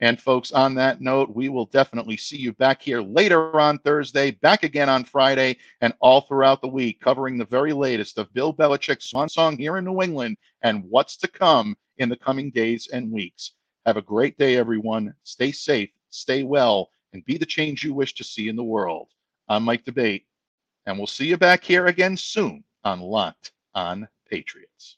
And 0.00 0.20
folks, 0.20 0.50
on 0.50 0.74
that 0.74 1.00
note, 1.00 1.34
we 1.34 1.48
will 1.48 1.66
definitely 1.66 2.16
see 2.16 2.36
you 2.36 2.52
back 2.54 2.82
here 2.82 3.00
later 3.00 3.58
on 3.60 3.78
Thursday, 3.78 4.32
back 4.32 4.64
again 4.64 4.88
on 4.88 5.04
Friday, 5.04 5.56
and 5.80 5.94
all 6.00 6.22
throughout 6.22 6.60
the 6.60 6.68
week, 6.68 7.00
covering 7.00 7.38
the 7.38 7.44
very 7.44 7.72
latest 7.72 8.18
of 8.18 8.32
Bill 8.34 8.52
Belichick's 8.52 9.10
swan 9.10 9.28
song 9.28 9.56
here 9.56 9.76
in 9.76 9.84
New 9.84 10.02
England 10.02 10.36
and 10.62 10.84
what's 10.88 11.16
to 11.18 11.28
come 11.28 11.76
in 11.98 12.08
the 12.08 12.16
coming 12.16 12.50
days 12.50 12.88
and 12.92 13.10
weeks. 13.10 13.52
Have 13.86 13.96
a 13.96 14.02
great 14.02 14.36
day, 14.36 14.56
everyone. 14.56 15.14
Stay 15.22 15.52
safe, 15.52 15.90
stay 16.10 16.42
well, 16.42 16.90
and 17.12 17.24
be 17.24 17.38
the 17.38 17.46
change 17.46 17.84
you 17.84 17.94
wish 17.94 18.14
to 18.14 18.24
see 18.24 18.48
in 18.48 18.56
the 18.56 18.64
world. 18.64 19.08
I'm 19.48 19.62
Mike 19.62 19.84
D'Abate, 19.84 20.24
and 20.86 20.98
we'll 20.98 21.06
see 21.06 21.26
you 21.26 21.36
back 21.36 21.62
here 21.62 21.86
again 21.86 22.16
soon 22.16 22.64
on 22.82 23.00
Locked 23.00 23.52
on 23.74 24.08
Patriots. 24.28 24.96